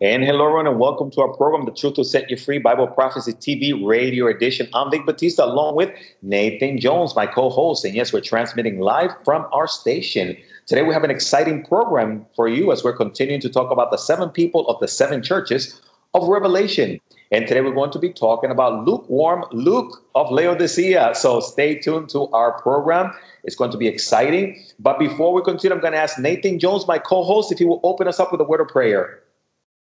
And 0.00 0.24
hello, 0.24 0.46
everyone, 0.46 0.66
and 0.66 0.80
welcome 0.80 1.08
to 1.12 1.20
our 1.20 1.32
program, 1.36 1.66
The 1.66 1.70
Truth 1.70 1.98
Will 1.98 2.04
Set 2.04 2.28
You 2.28 2.36
Free 2.36 2.58
Bible 2.58 2.88
Prophecy 2.88 3.32
TV 3.32 3.80
Radio 3.86 4.26
Edition. 4.26 4.68
I'm 4.74 4.90
Vic 4.90 5.06
Batista, 5.06 5.44
along 5.44 5.76
with 5.76 5.88
Nathan 6.20 6.80
Jones, 6.80 7.14
my 7.14 7.28
co 7.28 7.48
host. 7.48 7.84
And 7.84 7.94
yes, 7.94 8.12
we're 8.12 8.20
transmitting 8.20 8.80
live 8.80 9.12
from 9.24 9.46
our 9.52 9.68
station. 9.68 10.36
Today, 10.66 10.82
we 10.82 10.92
have 10.92 11.04
an 11.04 11.12
exciting 11.12 11.64
program 11.64 12.26
for 12.34 12.48
you 12.48 12.72
as 12.72 12.82
we're 12.82 12.96
continuing 12.96 13.40
to 13.42 13.48
talk 13.48 13.70
about 13.70 13.92
the 13.92 13.96
seven 13.96 14.30
people 14.30 14.66
of 14.66 14.80
the 14.80 14.88
seven 14.88 15.22
churches 15.22 15.80
of 16.12 16.26
Revelation. 16.26 17.00
And 17.30 17.46
today, 17.46 17.60
we're 17.60 17.72
going 17.72 17.92
to 17.92 18.00
be 18.00 18.12
talking 18.12 18.50
about 18.50 18.84
lukewarm 18.84 19.44
Luke 19.52 20.04
of 20.16 20.28
Laodicea. 20.28 21.14
So 21.14 21.38
stay 21.38 21.78
tuned 21.78 22.08
to 22.08 22.26
our 22.32 22.60
program. 22.60 23.12
It's 23.44 23.54
going 23.54 23.70
to 23.70 23.78
be 23.78 23.86
exciting. 23.86 24.60
But 24.80 24.98
before 24.98 25.32
we 25.32 25.40
continue, 25.42 25.72
I'm 25.72 25.80
going 25.80 25.92
to 25.92 26.00
ask 26.00 26.18
Nathan 26.18 26.58
Jones, 26.58 26.88
my 26.88 26.98
co 26.98 27.22
host, 27.22 27.52
if 27.52 27.58
he 27.58 27.64
will 27.64 27.80
open 27.84 28.08
us 28.08 28.18
up 28.18 28.32
with 28.32 28.40
a 28.40 28.44
word 28.44 28.60
of 28.60 28.66
prayer. 28.66 29.20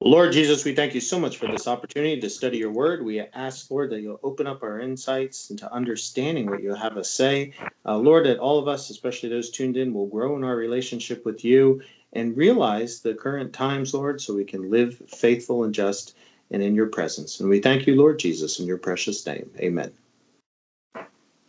Lord 0.00 0.32
Jesus, 0.32 0.62
we 0.62 0.74
thank 0.74 0.94
you 0.94 1.00
so 1.00 1.18
much 1.18 1.38
for 1.38 1.46
this 1.46 1.66
opportunity 1.66 2.20
to 2.20 2.28
study 2.28 2.59
your 2.59 2.70
word. 2.70 3.02
We 3.02 3.20
ask, 3.20 3.70
Lord, 3.70 3.88
that 3.91 4.02
you'll 4.02 4.20
open 4.22 4.46
up 4.46 4.62
our 4.62 4.78
insights 4.78 5.50
into 5.50 5.72
understanding 5.72 6.50
what 6.50 6.62
you'll 6.62 6.77
have 6.77 6.98
us 6.98 7.10
say. 7.10 7.55
Uh, 7.86 7.96
Lord, 7.96 8.27
that 8.27 8.38
all 8.38 8.59
of 8.59 8.69
us, 8.69 8.91
especially 8.91 9.30
those 9.30 9.50
tuned 9.50 9.78
in, 9.78 9.95
will 9.95 10.06
grow 10.06 10.36
in 10.36 10.45
our 10.45 10.55
relationship 10.55 11.24
with 11.24 11.46
you 11.46 11.80
and 12.12 12.36
realize 12.36 13.00
the 13.00 13.14
current 13.14 13.55
times, 13.55 13.95
Lord, 13.95 14.20
so 14.20 14.34
we 14.34 14.45
can 14.45 14.70
live 14.70 15.00
faithful 15.09 15.64
and 15.64 15.72
just 15.72 16.14
and 16.50 16.62
in 16.62 16.74
your 16.74 16.88
presence. 16.88 17.41
And 17.41 17.48
we 17.48 17.60
thank 17.60 17.86
you, 17.86 17.97
Lord 17.97 18.19
Jesus, 18.19 18.60
in 18.60 18.66
your 18.66 18.78
precious 18.78 19.24
name. 19.27 19.50
Amen. 19.58 19.92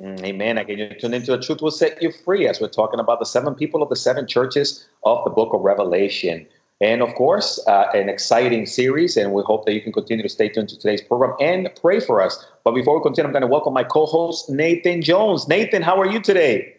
Mm, 0.02 0.24
amen. 0.24 0.58
Again, 0.58 0.78
you 0.78 0.90
tune 1.00 1.14
into 1.14 1.32
the 1.32 1.42
truth 1.42 1.62
will 1.62 1.72
set 1.72 2.02
you 2.02 2.12
free 2.12 2.48
as 2.48 2.62
we're 2.62 2.70
talking 2.70 3.00
about 3.00 3.20
the 3.20 3.26
seven 3.26 3.56
people 3.56 3.84
of 3.84 3.90
the 3.90 3.96
seven 3.96 4.26
churches 4.26 4.88
of 5.04 5.24
the 5.26 5.32
book 5.32 5.54
of 5.54 5.62
Revelation. 5.62 6.48
And 6.80 7.02
of 7.02 7.16
course, 7.16 7.60
uh, 7.68 7.86
an 7.94 8.08
exciting 8.08 8.68
series, 8.68 9.18
and 9.18 9.34
we 9.34 9.42
hope 9.44 9.66
that 9.66 9.74
you 9.74 9.82
can 9.82 9.92
continue 9.92 10.22
to 10.22 10.30
stay 10.30 10.48
tuned 10.48 10.70
to 10.70 10.78
today's 10.78 11.02
program 11.02 11.36
and 11.40 11.70
pray 11.82 12.00
for 12.00 12.22
us. 12.22 12.46
But 12.64 12.74
before 12.74 12.96
we 12.98 13.02
continue, 13.02 13.28
I'm 13.28 13.34
going 13.34 13.42
to 13.42 13.48
welcome 13.48 13.74
my 13.74 13.84
co 13.84 14.06
host, 14.06 14.50
Nathan 14.50 15.02
Jones. 15.02 15.48
Nathan, 15.48 15.82
how 15.82 16.00
are 16.00 16.06
you 16.06 16.22
today? 16.22 16.76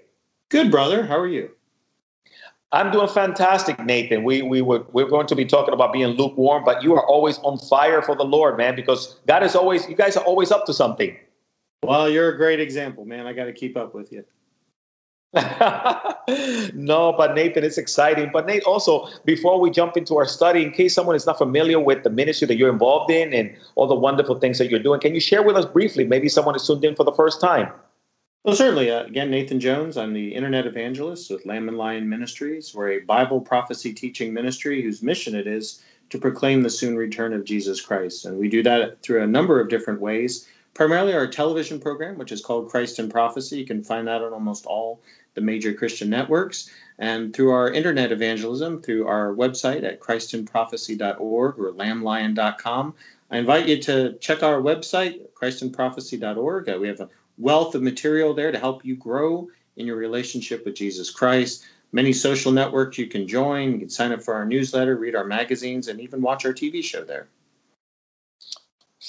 Good, 0.51 0.71
brother. 0.71 1.05
How 1.05 1.19
are 1.19 1.27
you? 1.27 1.51
I'm 2.71 2.93
doing 2.93 3.09
fantastic, 3.09 3.83
Nathan. 3.85 4.25
We 4.25 4.43
we 4.43 4.63
were 4.63 4.85
we're 4.93 5.09
going 5.09 5.27
to 5.29 5.35
be 5.35 5.45
talking 5.45 5.75
about 5.75 5.93
being 5.93 6.09
lukewarm, 6.09 6.65
but 6.65 6.83
you 6.83 6.95
are 6.95 7.07
always 7.07 7.39
on 7.39 7.59
fire 7.59 8.03
for 8.03 8.15
the 8.15 8.25
Lord, 8.25 8.57
man, 8.59 8.77
because 8.77 9.17
God 9.27 9.43
is 9.43 9.57
always 9.57 9.89
you 9.89 9.97
guys 9.97 10.17
are 10.17 10.25
always 10.25 10.53
up 10.53 10.67
to 10.67 10.75
something. 10.75 11.17
Well, 11.83 12.11
you're 12.11 12.29
a 12.29 12.37
great 12.37 12.61
example, 12.61 13.05
man. 13.05 13.27
I 13.27 13.33
got 13.33 13.45
to 13.45 13.53
keep 13.53 13.77
up 13.77 13.95
with 13.95 14.13
you. 14.13 14.25
no, 16.75 17.15
but 17.17 17.35
Nathan, 17.35 17.63
it's 17.63 17.77
exciting. 17.77 18.31
But 18.33 18.47
Nate, 18.47 18.63
also 18.63 19.09
before 19.27 19.61
we 19.61 19.71
jump 19.71 19.97
into 19.97 20.17
our 20.17 20.27
study, 20.27 20.63
in 20.63 20.73
case 20.73 20.95
someone 20.95 21.17
is 21.17 21.27
not 21.27 21.37
familiar 21.37 21.79
with 21.79 22.03
the 22.03 22.11
ministry 22.11 22.47
that 22.47 22.57
you're 22.57 22.73
involved 22.73 23.11
in 23.11 23.35
and 23.35 23.55
all 23.75 23.87
the 23.87 23.95
wonderful 23.95 24.39
things 24.39 24.57
that 24.59 24.71
you're 24.71 24.83
doing, 24.83 25.01
can 25.01 25.15
you 25.15 25.21
share 25.21 25.43
with 25.43 25.57
us 25.57 25.67
briefly? 25.67 26.05
Maybe 26.05 26.31
someone 26.31 26.57
is 26.57 26.67
tuned 26.67 26.85
in 26.85 26.97
for 26.97 27.05
the 27.05 27.13
first 27.13 27.41
time. 27.41 27.71
Well, 28.45 28.57
certainly. 28.57 28.91
Uh, 28.91 29.05
again, 29.05 29.31
Nathan 29.31 29.61
Jones. 29.61 29.99
I'm 29.99 30.15
the 30.15 30.35
internet 30.35 30.65
evangelist 30.65 31.31
with 31.31 31.45
Lamb 31.45 31.69
and 31.69 31.77
Lion 31.77 32.09
Ministries. 32.09 32.75
We're 32.75 32.93
a 32.93 33.01
Bible 33.01 33.43
prophecy 33.43 33.93
teaching 33.93 34.33
ministry 34.33 34.81
whose 34.81 35.03
mission 35.03 35.35
it 35.35 35.47
is 35.47 35.83
to 36.09 36.19
proclaim 36.19 36.63
the 36.63 36.71
soon 36.71 36.97
return 36.97 37.35
of 37.35 37.45
Jesus 37.45 37.83
Christ, 37.83 38.25
and 38.25 38.39
we 38.39 38.49
do 38.49 38.63
that 38.63 39.03
through 39.03 39.23
a 39.23 39.27
number 39.27 39.61
of 39.61 39.69
different 39.69 40.01
ways 40.01 40.49
primarily 40.79 41.13
our 41.13 41.27
television 41.27 41.81
program, 41.81 42.17
which 42.17 42.31
is 42.31 42.41
called 42.41 42.69
Christ 42.69 43.01
in 43.01 43.11
Prophecy. 43.11 43.59
You 43.59 43.67
can 43.67 43.83
find 43.83 44.07
that 44.07 44.23
on 44.23 44.33
almost 44.33 44.65
all 44.65 45.03
the 45.35 45.41
major 45.41 45.75
Christian 45.75 46.09
networks. 46.09 46.71
And 47.01 47.35
through 47.35 47.51
our 47.51 47.73
internet 47.73 48.13
evangelism, 48.13 48.81
through 48.81 49.09
our 49.09 49.35
website 49.35 49.83
at 49.83 49.99
christinprophecy.org 49.99 51.59
or 51.59 51.73
lamblion.com, 51.73 52.95
I 53.29 53.39
invite 53.39 53.67
you 53.67 53.83
to 53.83 54.13
check 54.21 54.45
our 54.45 54.63
website, 54.63 55.19
christinprophecy.org. 55.35 56.69
Uh, 56.69 56.79
we 56.81 56.87
have 56.87 57.01
a 57.01 57.09
wealth 57.39 57.75
of 57.75 57.83
material 57.83 58.33
there 58.33 58.53
to 58.53 58.59
help 58.59 58.85
you 58.85 58.95
grow 58.95 59.49
in 59.79 59.85
your 59.85 59.97
relationship 59.97 60.65
with 60.65 60.77
Jesus 60.77 61.11
Christ. 61.11 61.65
Many 61.91 62.13
social 62.13 62.53
networks 62.53 62.99
you 62.99 63.09
can 63.09 63.27
join. 63.27 63.73
You 63.73 63.79
can 63.81 63.91
sign 63.91 64.13
up 64.13 64.23
for 64.23 64.33
our 64.33 64.47
newsletter, 64.47 64.97
read 64.97 65.17
our 65.17 65.25
magazines, 65.25 65.89
and 65.89 66.01
even 66.01 66.23
watch 66.23 66.47
our 66.47 66.53
TV 66.53 66.85
show 66.85 67.03
there. 67.03 67.27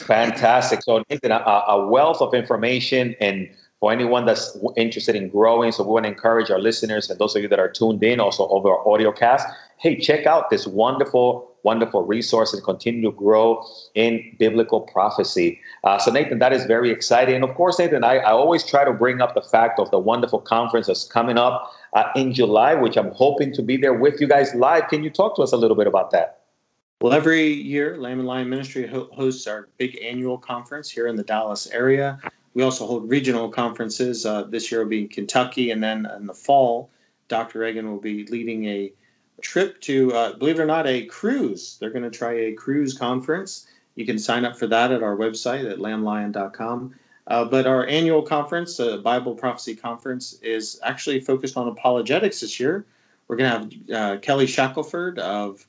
Fantastic. 0.01 0.81
So, 0.83 1.03
Nathan, 1.09 1.31
a, 1.31 1.35
a, 1.35 1.87
wealth 1.87 2.21
of 2.21 2.33
information 2.33 3.15
and 3.19 3.49
for 3.79 3.91
anyone 3.91 4.25
that's 4.25 4.57
interested 4.75 5.15
in 5.15 5.29
growing. 5.29 5.71
So, 5.71 5.83
we 5.83 5.91
want 5.91 6.05
to 6.05 6.11
encourage 6.11 6.49
our 6.49 6.59
listeners 6.59 7.09
and 7.09 7.19
those 7.19 7.35
of 7.35 7.41
you 7.41 7.47
that 7.47 7.59
are 7.59 7.69
tuned 7.69 8.03
in 8.03 8.19
also 8.19 8.47
over 8.49 8.69
our 8.69 8.87
audio 8.87 9.11
cast. 9.11 9.47
Hey, 9.77 9.97
check 9.97 10.25
out 10.25 10.49
this 10.49 10.67
wonderful, 10.67 11.51
wonderful 11.63 12.05
resource 12.05 12.53
and 12.53 12.63
continue 12.63 13.09
to 13.09 13.15
grow 13.15 13.63
in 13.95 14.35
biblical 14.37 14.81
prophecy. 14.81 15.59
Uh, 15.83 15.97
so, 15.97 16.11
Nathan, 16.11 16.39
that 16.39 16.53
is 16.53 16.65
very 16.65 16.91
exciting. 16.91 17.35
And 17.35 17.43
of 17.43 17.55
course, 17.55 17.79
Nathan, 17.79 18.03
I, 18.03 18.17
I, 18.17 18.31
always 18.31 18.63
try 18.65 18.83
to 18.83 18.93
bring 18.93 19.21
up 19.21 19.35
the 19.35 19.41
fact 19.41 19.79
of 19.79 19.89
the 19.91 19.99
wonderful 19.99 20.39
conference 20.39 20.87
that's 20.87 21.05
coming 21.05 21.37
up 21.37 21.71
uh, 21.93 22.05
in 22.15 22.33
July, 22.33 22.73
which 22.75 22.97
I'm 22.97 23.11
hoping 23.11 23.53
to 23.53 23.61
be 23.61 23.77
there 23.77 23.93
with 23.93 24.19
you 24.19 24.27
guys 24.27 24.53
live. 24.55 24.87
Can 24.89 25.03
you 25.03 25.09
talk 25.09 25.35
to 25.37 25.41
us 25.41 25.51
a 25.51 25.57
little 25.57 25.77
bit 25.77 25.87
about 25.87 26.11
that? 26.11 26.38
Well, 27.01 27.13
every 27.13 27.47
year, 27.47 27.95
Lamb 27.95 28.19
and 28.19 28.27
Lion 28.27 28.49
Ministry 28.49 28.85
hosts 28.85 29.47
our 29.47 29.69
big 29.77 29.97
annual 30.03 30.37
conference 30.37 30.89
here 30.89 31.07
in 31.07 31.15
the 31.15 31.23
Dallas 31.23 31.65
area. 31.67 32.19
We 32.55 32.61
also 32.61 32.85
hold 32.85 33.09
regional 33.09 33.47
conferences. 33.47 34.25
Uh, 34.25 34.43
this 34.43 34.69
year 34.69 34.81
will 34.81 34.89
be 34.89 35.03
in 35.03 35.07
Kentucky, 35.07 35.71
and 35.71 35.81
then 35.81 36.05
in 36.17 36.27
the 36.27 36.33
fall, 36.33 36.89
Dr. 37.29 37.59
Reagan 37.59 37.89
will 37.89 38.01
be 38.01 38.25
leading 38.25 38.65
a 38.65 38.91
trip 39.39 39.79
to, 39.79 40.13
uh, 40.13 40.33
believe 40.33 40.59
it 40.59 40.63
or 40.63 40.65
not, 40.65 40.87
a 40.87 41.05
cruise. 41.05 41.77
They're 41.79 41.89
going 41.89 42.03
to 42.03 42.09
try 42.09 42.33
a 42.33 42.51
cruise 42.51 42.97
conference. 42.97 43.67
You 43.95 44.05
can 44.05 44.19
sign 44.19 44.43
up 44.43 44.57
for 44.57 44.67
that 44.67 44.91
at 44.91 45.01
our 45.01 45.15
website 45.15 45.71
at 45.71 45.77
lamblion.com. 45.77 46.95
Uh, 47.27 47.45
but 47.45 47.65
our 47.65 47.87
annual 47.87 48.23
conference, 48.23 48.75
the 48.75 48.95
uh, 48.95 48.97
Bible 48.97 49.35
Prophecy 49.35 49.73
Conference, 49.73 50.33
is 50.41 50.81
actually 50.83 51.21
focused 51.21 51.55
on 51.55 51.69
apologetics 51.69 52.41
this 52.41 52.59
year. 52.59 52.85
We're 53.29 53.37
going 53.37 53.69
to 53.69 53.93
have 53.93 54.17
uh, 54.17 54.19
Kelly 54.19 54.47
Shackelford 54.47 55.19
of 55.19 55.65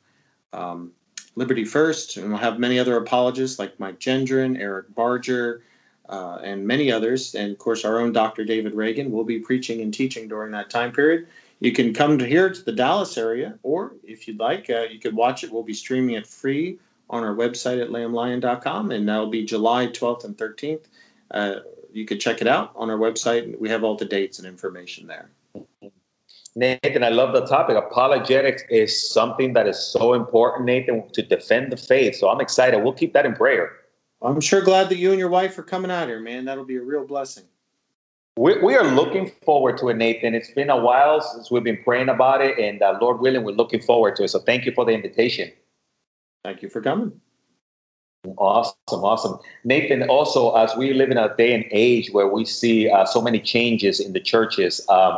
um, 0.52 0.90
Liberty 1.36 1.64
First, 1.64 2.16
and 2.16 2.28
we'll 2.28 2.38
have 2.38 2.58
many 2.58 2.78
other 2.78 2.96
apologists 2.96 3.58
like 3.58 3.78
Mike 3.78 3.98
Gendron, 3.98 4.58
Eric 4.58 4.94
Barger, 4.94 5.62
uh, 6.08 6.38
and 6.42 6.66
many 6.66 6.90
others. 6.90 7.34
And 7.34 7.52
of 7.52 7.58
course, 7.58 7.84
our 7.84 8.00
own 8.00 8.12
Dr. 8.12 8.44
David 8.44 8.74
Reagan 8.74 9.10
will 9.10 9.24
be 9.24 9.38
preaching 9.38 9.80
and 9.80 9.94
teaching 9.94 10.28
during 10.28 10.50
that 10.52 10.70
time 10.70 10.92
period. 10.92 11.28
You 11.60 11.72
can 11.72 11.92
come 11.92 12.18
to 12.18 12.26
here 12.26 12.50
to 12.50 12.64
the 12.64 12.72
Dallas 12.72 13.16
area, 13.16 13.58
or 13.62 13.92
if 14.02 14.26
you'd 14.26 14.40
like, 14.40 14.68
uh, 14.70 14.86
you 14.90 14.98
could 14.98 15.14
watch 15.14 15.44
it. 15.44 15.52
We'll 15.52 15.62
be 15.62 15.74
streaming 15.74 16.16
it 16.16 16.26
free 16.26 16.78
on 17.10 17.22
our 17.22 17.34
website 17.34 17.82
at 17.82 17.90
lamblion.com, 17.90 18.90
and 18.90 19.08
that'll 19.08 19.26
be 19.26 19.44
July 19.44 19.88
12th 19.88 20.24
and 20.24 20.36
13th. 20.36 20.86
Uh, 21.30 21.56
you 21.92 22.06
can 22.06 22.18
check 22.18 22.40
it 22.40 22.46
out 22.46 22.72
on 22.76 22.88
our 22.88 22.96
website. 22.96 23.58
We 23.58 23.68
have 23.68 23.84
all 23.84 23.96
the 23.96 24.04
dates 24.04 24.38
and 24.38 24.48
information 24.48 25.06
there. 25.06 25.30
Nathan, 26.60 27.02
I 27.02 27.08
love 27.08 27.32
the 27.32 27.46
topic. 27.46 27.74
Apologetics 27.74 28.62
is 28.68 29.10
something 29.10 29.54
that 29.54 29.66
is 29.66 29.78
so 29.78 30.12
important, 30.12 30.66
Nathan, 30.66 31.08
to 31.14 31.22
defend 31.22 31.72
the 31.72 31.76
faith. 31.78 32.16
So 32.16 32.28
I'm 32.28 32.42
excited. 32.42 32.82
We'll 32.82 32.92
keep 32.92 33.14
that 33.14 33.24
in 33.24 33.34
prayer. 33.34 33.72
I'm 34.20 34.42
sure 34.42 34.60
glad 34.60 34.90
that 34.90 34.98
you 34.98 35.08
and 35.08 35.18
your 35.18 35.30
wife 35.30 35.58
are 35.58 35.62
coming 35.62 35.90
out 35.90 36.06
here, 36.08 36.20
man. 36.20 36.44
That'll 36.44 36.66
be 36.66 36.76
a 36.76 36.82
real 36.82 37.06
blessing. 37.06 37.44
We, 38.36 38.62
we 38.62 38.76
are 38.76 38.84
looking 38.84 39.30
forward 39.42 39.78
to 39.78 39.88
it, 39.88 39.96
Nathan. 39.96 40.34
It's 40.34 40.50
been 40.50 40.68
a 40.68 40.76
while 40.76 41.22
since 41.22 41.50
we've 41.50 41.64
been 41.64 41.82
praying 41.82 42.10
about 42.10 42.42
it, 42.42 42.58
and 42.58 42.82
uh, 42.82 42.98
Lord 43.00 43.20
willing, 43.20 43.42
we're 43.42 43.52
looking 43.52 43.80
forward 43.80 44.16
to 44.16 44.24
it. 44.24 44.28
So 44.28 44.40
thank 44.40 44.66
you 44.66 44.72
for 44.72 44.84
the 44.84 44.92
invitation. 44.92 45.50
Thank 46.44 46.60
you 46.60 46.68
for 46.68 46.82
coming. 46.82 47.18
Awesome, 48.36 48.74
awesome. 49.02 49.38
Nathan, 49.64 50.02
also, 50.10 50.54
as 50.56 50.76
we 50.76 50.92
live 50.92 51.10
in 51.10 51.16
a 51.16 51.34
day 51.36 51.54
and 51.54 51.64
age 51.70 52.10
where 52.12 52.28
we 52.28 52.44
see 52.44 52.90
uh, 52.90 53.06
so 53.06 53.22
many 53.22 53.40
changes 53.40 53.98
in 53.98 54.12
the 54.12 54.20
churches, 54.20 54.86
um, 54.90 55.16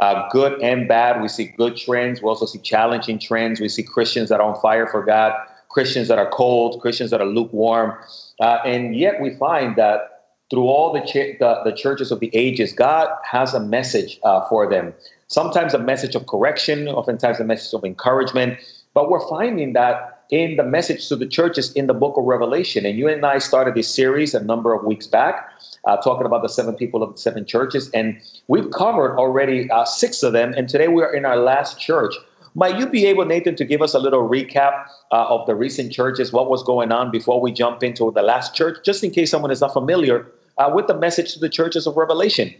uh, 0.00 0.28
good 0.30 0.60
and 0.62 0.88
bad. 0.88 1.20
We 1.22 1.28
see 1.28 1.54
good 1.56 1.76
trends. 1.76 2.20
We 2.22 2.28
also 2.28 2.46
see 2.46 2.58
challenging 2.58 3.18
trends. 3.18 3.60
We 3.60 3.68
see 3.68 3.82
Christians 3.82 4.28
that 4.28 4.40
are 4.40 4.54
on 4.54 4.60
fire 4.60 4.86
for 4.86 5.04
God, 5.04 5.32
Christians 5.68 6.08
that 6.08 6.18
are 6.18 6.28
cold, 6.30 6.80
Christians 6.80 7.10
that 7.10 7.20
are 7.20 7.26
lukewarm. 7.26 7.96
Uh, 8.40 8.58
and 8.64 8.96
yet 8.96 9.20
we 9.20 9.34
find 9.36 9.76
that 9.76 10.10
through 10.50 10.64
all 10.64 10.92
the, 10.92 11.00
ch- 11.00 11.38
the, 11.38 11.60
the, 11.64 11.72
churches 11.72 12.12
of 12.12 12.20
the 12.20 12.30
ages, 12.34 12.72
God 12.72 13.08
has 13.24 13.54
a 13.54 13.60
message 13.60 14.20
uh, 14.24 14.46
for 14.48 14.68
them. 14.68 14.92
Sometimes 15.28 15.74
a 15.74 15.78
message 15.78 16.14
of 16.14 16.26
correction, 16.26 16.86
oftentimes 16.88 17.40
a 17.40 17.44
message 17.44 17.74
of 17.74 17.84
encouragement. 17.84 18.58
But 18.92 19.10
we're 19.10 19.26
finding 19.28 19.72
that 19.72 20.24
in 20.30 20.56
the 20.56 20.64
message 20.64 21.08
to 21.08 21.16
the 21.16 21.26
churches 21.26 21.72
in 21.72 21.86
the 21.86 21.94
book 21.94 22.16
of 22.16 22.24
Revelation. 22.24 22.86
And 22.86 22.98
you 22.98 23.08
and 23.08 23.24
I 23.24 23.38
started 23.38 23.74
this 23.74 23.92
series 23.92 24.34
a 24.34 24.42
number 24.42 24.74
of 24.74 24.84
weeks 24.84 25.06
back 25.06 25.48
uh, 25.86 25.96
talking 25.98 26.26
about 26.26 26.42
the 26.42 26.48
seven 26.48 26.74
people 26.74 27.02
of 27.02 27.12
the 27.12 27.18
seven 27.18 27.44
churches. 27.44 27.90
And 27.90 28.20
we've 28.48 28.70
covered 28.70 29.16
already 29.16 29.70
uh, 29.70 29.84
six 29.84 30.22
of 30.22 30.32
them. 30.32 30.54
And 30.54 30.68
today 30.68 30.88
we 30.88 31.02
are 31.02 31.14
in 31.14 31.24
our 31.24 31.36
last 31.36 31.80
church. 31.80 32.14
Might 32.56 32.78
you 32.78 32.86
be 32.88 33.06
able, 33.06 33.24
Nathan, 33.24 33.56
to 33.56 33.64
give 33.64 33.82
us 33.82 33.94
a 33.94 33.98
little 33.98 34.28
recap 34.28 34.86
uh, 35.10 35.26
of 35.26 35.46
the 35.46 35.56
recent 35.56 35.92
churches, 35.92 36.32
what 36.32 36.48
was 36.48 36.62
going 36.62 36.92
on 36.92 37.10
before 37.10 37.40
we 37.40 37.52
jump 37.52 37.82
into 37.82 38.12
the 38.12 38.22
last 38.22 38.54
church, 38.54 38.78
just 38.84 39.02
in 39.02 39.10
case 39.10 39.30
someone 39.30 39.50
is 39.50 39.60
not 39.60 39.72
familiar 39.72 40.30
uh, 40.58 40.70
with 40.72 40.86
the 40.86 40.94
message 40.94 41.32
to 41.34 41.40
the 41.40 41.48
churches 41.48 41.86
of 41.86 41.96
Revelation? 41.96 42.54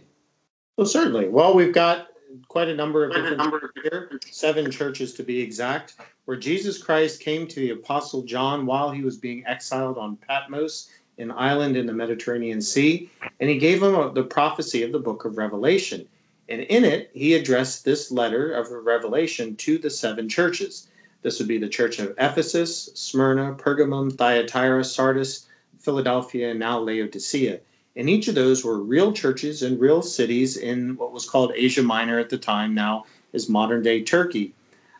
Well, 0.75 0.85
certainly. 0.85 1.29
Well, 1.29 1.53
we've 1.53 1.73
got 1.73 2.07
quite 2.49 2.67
a 2.67 2.75
number 2.75 3.05
of 3.05 3.13
different 3.13 3.37
number 3.37 3.71
here, 3.83 4.11
seven 4.29 4.69
churches 4.69 5.13
to 5.13 5.23
be 5.23 5.39
exact, 5.39 5.95
where 6.25 6.35
Jesus 6.35 6.81
Christ 6.81 7.21
came 7.21 7.47
to 7.47 7.59
the 7.61 7.69
Apostle 7.71 8.23
John 8.23 8.65
while 8.65 8.91
he 8.91 9.01
was 9.01 9.15
being 9.15 9.45
exiled 9.47 9.97
on 9.97 10.17
Patmos, 10.17 10.89
an 11.17 11.31
island 11.31 11.77
in 11.77 11.85
the 11.85 11.93
Mediterranean 11.93 12.61
Sea, 12.61 13.09
and 13.39 13.49
he 13.49 13.57
gave 13.57 13.81
him 13.81 13.95
a, 13.95 14.11
the 14.11 14.23
prophecy 14.23 14.83
of 14.83 14.91
the 14.91 14.99
book 14.99 15.25
of 15.25 15.37
Revelation. 15.37 16.07
And 16.49 16.61
in 16.61 16.83
it, 16.83 17.09
he 17.13 17.33
addressed 17.33 17.83
this 17.83 18.11
letter 18.11 18.53
of 18.53 18.69
Revelation 18.71 19.55
to 19.57 19.77
the 19.77 19.89
seven 19.89 20.29
churches. 20.29 20.87
This 21.21 21.39
would 21.39 21.47
be 21.47 21.57
the 21.57 21.69
church 21.69 21.97
of 21.99 22.13
Ephesus, 22.19 22.91
Smyrna, 22.93 23.55
Pergamum, 23.55 24.15
Thyatira, 24.15 24.83
Sardis, 24.83 25.47
Philadelphia, 25.79 26.51
and 26.51 26.59
now 26.59 26.79
Laodicea. 26.79 27.59
And 27.95 28.09
each 28.09 28.27
of 28.27 28.35
those 28.35 28.63
were 28.63 28.79
real 28.79 29.13
churches 29.13 29.63
and 29.63 29.79
real 29.79 30.01
cities 30.01 30.57
in 30.57 30.97
what 30.97 31.13
was 31.13 31.27
called 31.27 31.53
Asia 31.55 31.81
Minor 31.81 32.19
at 32.19 32.29
the 32.29 32.37
time, 32.37 32.75
now 32.75 33.05
is 33.33 33.49
modern 33.49 33.81
day 33.81 34.03
Turkey. 34.03 34.53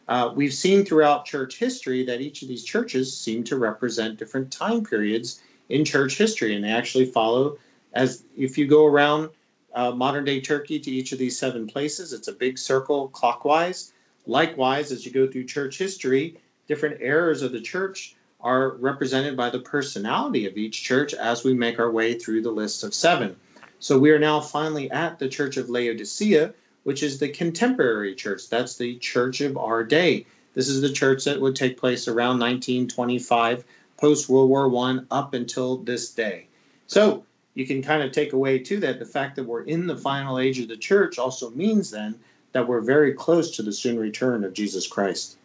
Uh, 0.07 0.31
we've 0.35 0.53
seen 0.53 0.85
throughout 0.85 1.25
church 1.25 1.57
history 1.57 2.05
that 2.05 2.21
each 2.21 2.41
of 2.41 2.47
these 2.47 2.63
churches 2.63 3.15
seem 3.15 3.43
to 3.43 3.57
represent 3.57 4.17
different 4.17 4.51
time 4.51 4.83
periods 4.83 5.41
in 5.69 5.85
church 5.85 6.17
history, 6.17 6.55
and 6.55 6.63
they 6.63 6.71
actually 6.71 7.05
follow 7.05 7.57
as 7.93 8.23
if 8.35 8.57
you 8.57 8.67
go 8.67 8.85
around 8.85 9.29
uh, 9.73 9.91
modern 9.91 10.23
day 10.23 10.39
Turkey 10.39 10.79
to 10.79 10.91
each 10.91 11.11
of 11.11 11.19
these 11.19 11.37
seven 11.37 11.67
places, 11.67 12.13
it's 12.13 12.27
a 12.27 12.33
big 12.33 12.57
circle 12.57 13.09
clockwise. 13.09 13.93
Likewise, 14.25 14.91
as 14.91 15.05
you 15.05 15.11
go 15.11 15.27
through 15.27 15.43
church 15.43 15.77
history, 15.77 16.37
different 16.67 17.01
eras 17.01 17.41
of 17.41 17.51
the 17.51 17.61
church 17.61 18.15
are 18.39 18.71
represented 18.77 19.35
by 19.35 19.49
the 19.49 19.59
personality 19.59 20.47
of 20.47 20.57
each 20.57 20.83
church 20.83 21.13
as 21.13 21.43
we 21.43 21.53
make 21.53 21.79
our 21.79 21.91
way 21.91 22.17
through 22.17 22.41
the 22.41 22.51
list 22.51 22.83
of 22.83 22.93
seven. 22.93 23.35
So 23.79 23.99
we 23.99 24.11
are 24.11 24.19
now 24.19 24.39
finally 24.39 24.89
at 24.91 25.19
the 25.19 25.27
Church 25.27 25.57
of 25.57 25.69
Laodicea, 25.69 26.53
which 26.83 27.03
is 27.03 27.19
the 27.19 27.29
contemporary 27.29 28.15
church. 28.15 28.49
That's 28.49 28.77
the 28.77 28.97
church 28.99 29.41
of 29.41 29.57
our 29.57 29.83
day. 29.83 30.25
This 30.53 30.69
is 30.69 30.81
the 30.81 30.91
church 30.91 31.25
that 31.25 31.41
would 31.41 31.55
take 31.55 31.77
place 31.77 32.07
around 32.07 32.39
1925, 32.39 33.65
post 34.05 34.29
World 34.29 34.51
War 34.51 34.69
One, 34.69 35.07
up 35.09 35.33
until 35.33 35.77
this 35.77 36.11
day. 36.11 36.45
So 36.85 37.25
you 37.55 37.65
can 37.65 37.81
kind 37.81 38.03
of 38.03 38.11
take 38.11 38.33
away 38.33 38.59
too 38.59 38.79
that 38.81 38.99
the 38.99 39.05
fact 39.05 39.35
that 39.35 39.43
we're 39.43 39.63
in 39.63 39.87
the 39.87 39.97
final 39.97 40.37
age 40.37 40.59
of 40.59 40.67
the 40.67 40.77
church 40.77 41.17
also 41.17 41.49
means 41.49 41.89
then 41.89 42.13
that 42.51 42.67
we're 42.67 42.81
very 42.81 43.13
close 43.15 43.49
to 43.55 43.63
the 43.63 43.73
soon 43.73 43.97
return 43.97 44.43
of 44.43 44.53
Jesus 44.53 44.85
Christ. 44.85 45.37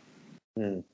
Mm. 0.58 0.84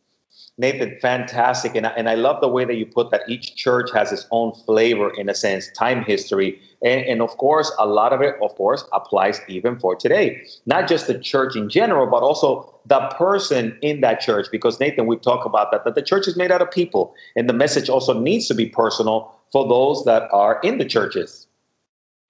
Nathan, 0.59 0.97
fantastic. 1.03 1.75
And 1.75 1.87
I, 1.87 1.91
and 1.91 2.09
I 2.09 2.15
love 2.15 2.41
the 2.41 2.49
way 2.49 2.65
that 2.65 2.77
you 2.77 2.87
put 2.87 3.11
that 3.11 3.23
each 3.29 3.56
church 3.56 3.91
has 3.93 4.11
its 4.11 4.27
own 4.31 4.53
flavor, 4.65 5.12
in 5.19 5.29
a 5.29 5.35
sense, 5.35 5.71
time 5.73 6.03
history. 6.03 6.59
And, 6.83 7.05
and 7.05 7.23
of 7.23 7.37
course, 7.37 7.71
a 7.79 7.87
lot 7.87 8.12
of 8.12 8.23
it, 8.23 8.37
of 8.43 8.55
course, 8.55 8.85
applies 8.93 9.41
even 9.49 9.79
for 9.79 9.94
today. 9.94 10.43
Not 10.65 10.88
just 10.88 11.09
the 11.09 11.19
church 11.19 11.56
in 11.56 11.69
general, 11.69 12.06
but 12.06 12.23
also 12.23 12.75
the 12.87 13.00
person 13.19 13.79
in 13.83 14.00
that 14.00 14.21
church. 14.21 14.47
Because, 14.50 14.81
Nathan, 14.81 15.06
we 15.06 15.19
talk 15.19 15.44
about 15.44 15.73
that, 15.73 15.85
that 15.85 15.94
the 15.94 16.03
church 16.03 16.27
is 16.27 16.37
made 16.37 16.50
out 16.50 16.62
of 16.62 16.71
people. 16.71 17.15
And 17.37 17.49
the 17.49 17.55
message 17.55 17.91
also 17.91 18.19
needs 18.19 18.49
to 18.49 18.55
be 18.55 18.67
personal 18.67 19.35
for 19.53 19.69
those 19.69 20.05
that 20.06 20.29
are 20.33 20.59
in 20.62 20.79
the 20.79 20.87
churches. 20.87 21.47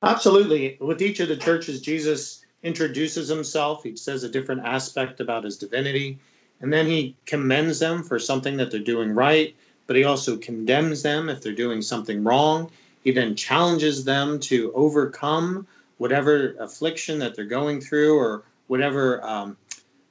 Absolutely. 0.03 0.77
With 0.81 1.01
each 1.01 1.21
of 1.21 1.29
the 1.29 1.37
churches, 1.37 1.81
Jesus 1.81 2.45
introduces 2.63 3.29
himself. 3.29 3.85
He 3.85 3.97
says 3.97 4.25
a 4.25 4.29
different 4.29 4.67
aspect 4.67 5.21
about 5.21 5.45
his 5.45 5.57
divinity. 5.57 6.19
And 6.61 6.73
then 6.73 6.87
he 6.87 7.15
commends 7.27 7.79
them 7.79 8.03
for 8.03 8.19
something 8.19 8.57
that 8.57 8.71
they're 8.71 8.81
doing 8.81 9.13
right, 9.13 9.55
but 9.87 9.97
he 9.97 10.05
also 10.05 10.37
condemns 10.37 11.03
them 11.03 11.29
if 11.29 11.43
they're 11.43 11.53
doing 11.53 11.83
something 11.83 12.25
wrong. 12.25 12.71
He 13.05 13.13
then 13.13 13.37
challenges 13.37 14.05
them 14.05 14.41
to 14.41 14.73
overcome 14.75 15.67
whatever 15.99 16.55
affliction 16.59 17.19
that 17.19 17.35
they're 17.35 17.45
going 17.45 17.81
through 17.81 18.19
or 18.19 18.43
whatever 18.67 19.25
um, 19.25 19.57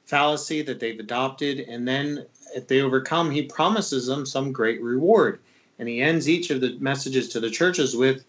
fallacy 0.06 0.62
that 0.62 0.80
they've 0.80 1.00
adopted. 1.00 1.62
And 1.68 1.88
then 1.88 2.26
if 2.56 2.68
they 2.68 2.82
overcome, 2.82 3.32
he 3.32 3.44
promises 3.44 4.08
them 4.08 4.26
some 4.26 4.52
great 4.52 4.82
reward. 4.82 5.40
And 5.78 5.90
he 5.90 6.02
ends 6.02 6.30
each 6.30 6.52
of 6.52 6.62
the 6.62 6.78
messages 6.80 7.28
to 7.30 7.40
the 7.40 7.50
churches 7.50 7.96
with 7.96 8.24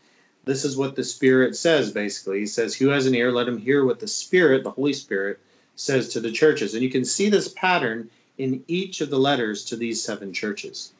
this 0.45 0.65
is 0.65 0.77
what 0.77 0.97
the 0.97 1.05
Spirit 1.05 1.57
says, 1.57 1.91
basically. 1.93 2.41
He 2.41 2.47
says, 2.47 2.75
Who 2.75 2.89
has 2.89 3.07
an 3.07 3.15
ear, 3.15 3.33
let 3.33 3.49
him 3.49 3.59
hear 3.59 3.85
what 3.85 4.01
the 4.01 4.09
Spirit, 4.09 4.63
the 4.65 4.71
Holy 4.71 4.93
Spirit, 4.93 5.41
says 5.77 6.09
to 6.09 6.21
the 6.21 6.33
churches. 6.33 6.75
And 6.75 6.83
you 6.83 6.91
can 6.91 7.05
see 7.05 7.29
this 7.29 7.49
pattern 7.49 8.11
in 8.39 8.63
each 8.67 9.01
of 9.01 9.11
the 9.11 9.19
letters 9.19 9.65
to 9.67 9.77
these 9.77 10.03
seven 10.03 10.33
churches. 10.33 10.93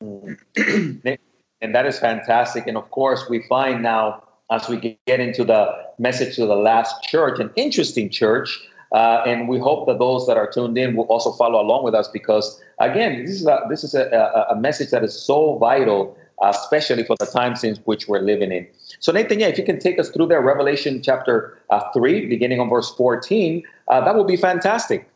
and 0.00 1.74
that 1.74 1.86
is 1.86 1.98
fantastic. 1.98 2.66
And 2.66 2.76
of 2.76 2.90
course, 2.90 3.28
we 3.28 3.42
find 3.48 3.82
now, 3.82 4.22
as 4.50 4.68
we 4.68 4.98
get 5.06 5.20
into 5.20 5.44
the 5.44 5.72
message 5.98 6.36
to 6.36 6.46
the 6.46 6.56
last 6.56 7.02
church, 7.02 7.40
an 7.40 7.50
interesting 7.56 8.10
church. 8.10 8.60
Uh, 8.92 9.22
and 9.26 9.48
we 9.48 9.58
hope 9.58 9.86
that 9.86 9.98
those 9.98 10.26
that 10.26 10.36
are 10.36 10.50
tuned 10.50 10.76
in 10.76 10.94
will 10.94 11.06
also 11.06 11.32
follow 11.32 11.58
along 11.62 11.82
with 11.82 11.94
us 11.94 12.08
because, 12.08 12.60
again, 12.78 13.24
this 13.24 13.40
is 13.40 13.46
a, 13.46 13.60
this 13.70 13.84
is 13.84 13.94
a, 13.94 14.04
a, 14.10 14.54
a 14.54 14.60
message 14.60 14.90
that 14.90 15.02
is 15.02 15.18
so 15.18 15.56
vital 15.56 16.14
especially 16.42 17.04
for 17.04 17.16
the 17.18 17.26
times 17.26 17.64
in 17.64 17.76
which 17.84 18.08
we're 18.08 18.20
living 18.20 18.52
in. 18.52 18.66
So, 18.98 19.12
Nathan, 19.12 19.40
yeah, 19.40 19.48
if 19.48 19.58
you 19.58 19.64
can 19.64 19.78
take 19.78 19.98
us 19.98 20.10
through 20.10 20.26
there, 20.26 20.40
Revelation 20.40 21.02
chapter 21.02 21.58
uh, 21.70 21.90
3, 21.92 22.26
beginning 22.26 22.60
on 22.60 22.68
verse 22.68 22.94
14, 22.94 23.62
uh, 23.88 24.04
that 24.04 24.16
would 24.16 24.26
be 24.26 24.36
fantastic. 24.36 25.08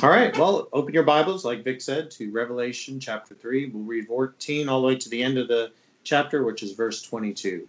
All 0.00 0.10
right. 0.10 0.36
Well, 0.36 0.68
open 0.72 0.94
your 0.94 1.02
Bibles, 1.02 1.44
like 1.44 1.62
Vic 1.62 1.80
said, 1.80 2.10
to 2.12 2.30
Revelation 2.32 2.98
chapter 2.98 3.34
3. 3.34 3.66
We'll 3.66 3.84
read 3.84 4.06
14 4.06 4.68
all 4.68 4.80
the 4.80 4.86
way 4.88 4.96
to 4.96 5.08
the 5.08 5.22
end 5.22 5.38
of 5.38 5.48
the 5.48 5.70
chapter, 6.02 6.42
which 6.44 6.62
is 6.62 6.72
verse 6.72 7.02
22. 7.02 7.68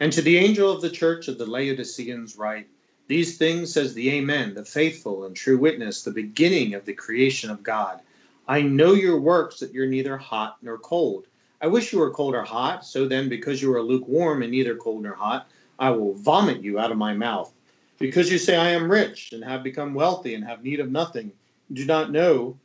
And 0.00 0.12
to 0.12 0.22
the 0.22 0.38
angel 0.38 0.70
of 0.70 0.80
the 0.80 0.90
church 0.90 1.28
of 1.28 1.36
the 1.36 1.46
Laodiceans 1.46 2.38
write, 2.38 2.68
These 3.08 3.36
things 3.36 3.74
says 3.74 3.92
the 3.92 4.10
Amen, 4.10 4.54
the 4.54 4.64
faithful 4.64 5.24
and 5.24 5.34
true 5.34 5.58
witness, 5.58 6.02
the 6.02 6.10
beginning 6.10 6.74
of 6.74 6.84
the 6.84 6.94
creation 6.94 7.50
of 7.50 7.62
God. 7.62 8.00
I 8.46 8.62
know 8.62 8.94
your 8.94 9.20
works, 9.20 9.58
that 9.60 9.74
you're 9.74 9.86
neither 9.86 10.16
hot 10.16 10.56
nor 10.62 10.78
cold. 10.78 11.26
I 11.60 11.66
wish 11.66 11.92
you 11.92 11.98
were 11.98 12.10
cold 12.10 12.36
or 12.36 12.44
hot, 12.44 12.84
so 12.84 13.08
then, 13.08 13.28
because 13.28 13.60
you 13.60 13.74
are 13.74 13.82
lukewarm 13.82 14.42
and 14.42 14.52
neither 14.52 14.76
cold 14.76 15.02
nor 15.02 15.14
hot, 15.14 15.48
I 15.78 15.90
will 15.90 16.14
vomit 16.14 16.62
you 16.62 16.78
out 16.78 16.92
of 16.92 16.98
my 16.98 17.14
mouth. 17.14 17.52
Because 17.98 18.30
you 18.30 18.38
say, 18.38 18.56
I 18.56 18.70
am 18.70 18.90
rich 18.90 19.32
and 19.32 19.42
have 19.42 19.64
become 19.64 19.92
wealthy 19.92 20.34
and 20.34 20.44
have 20.44 20.62
need 20.62 20.78
of 20.78 20.92
nothing, 20.92 21.32
do 21.72 21.84
not 21.84 22.12
know 22.12 22.56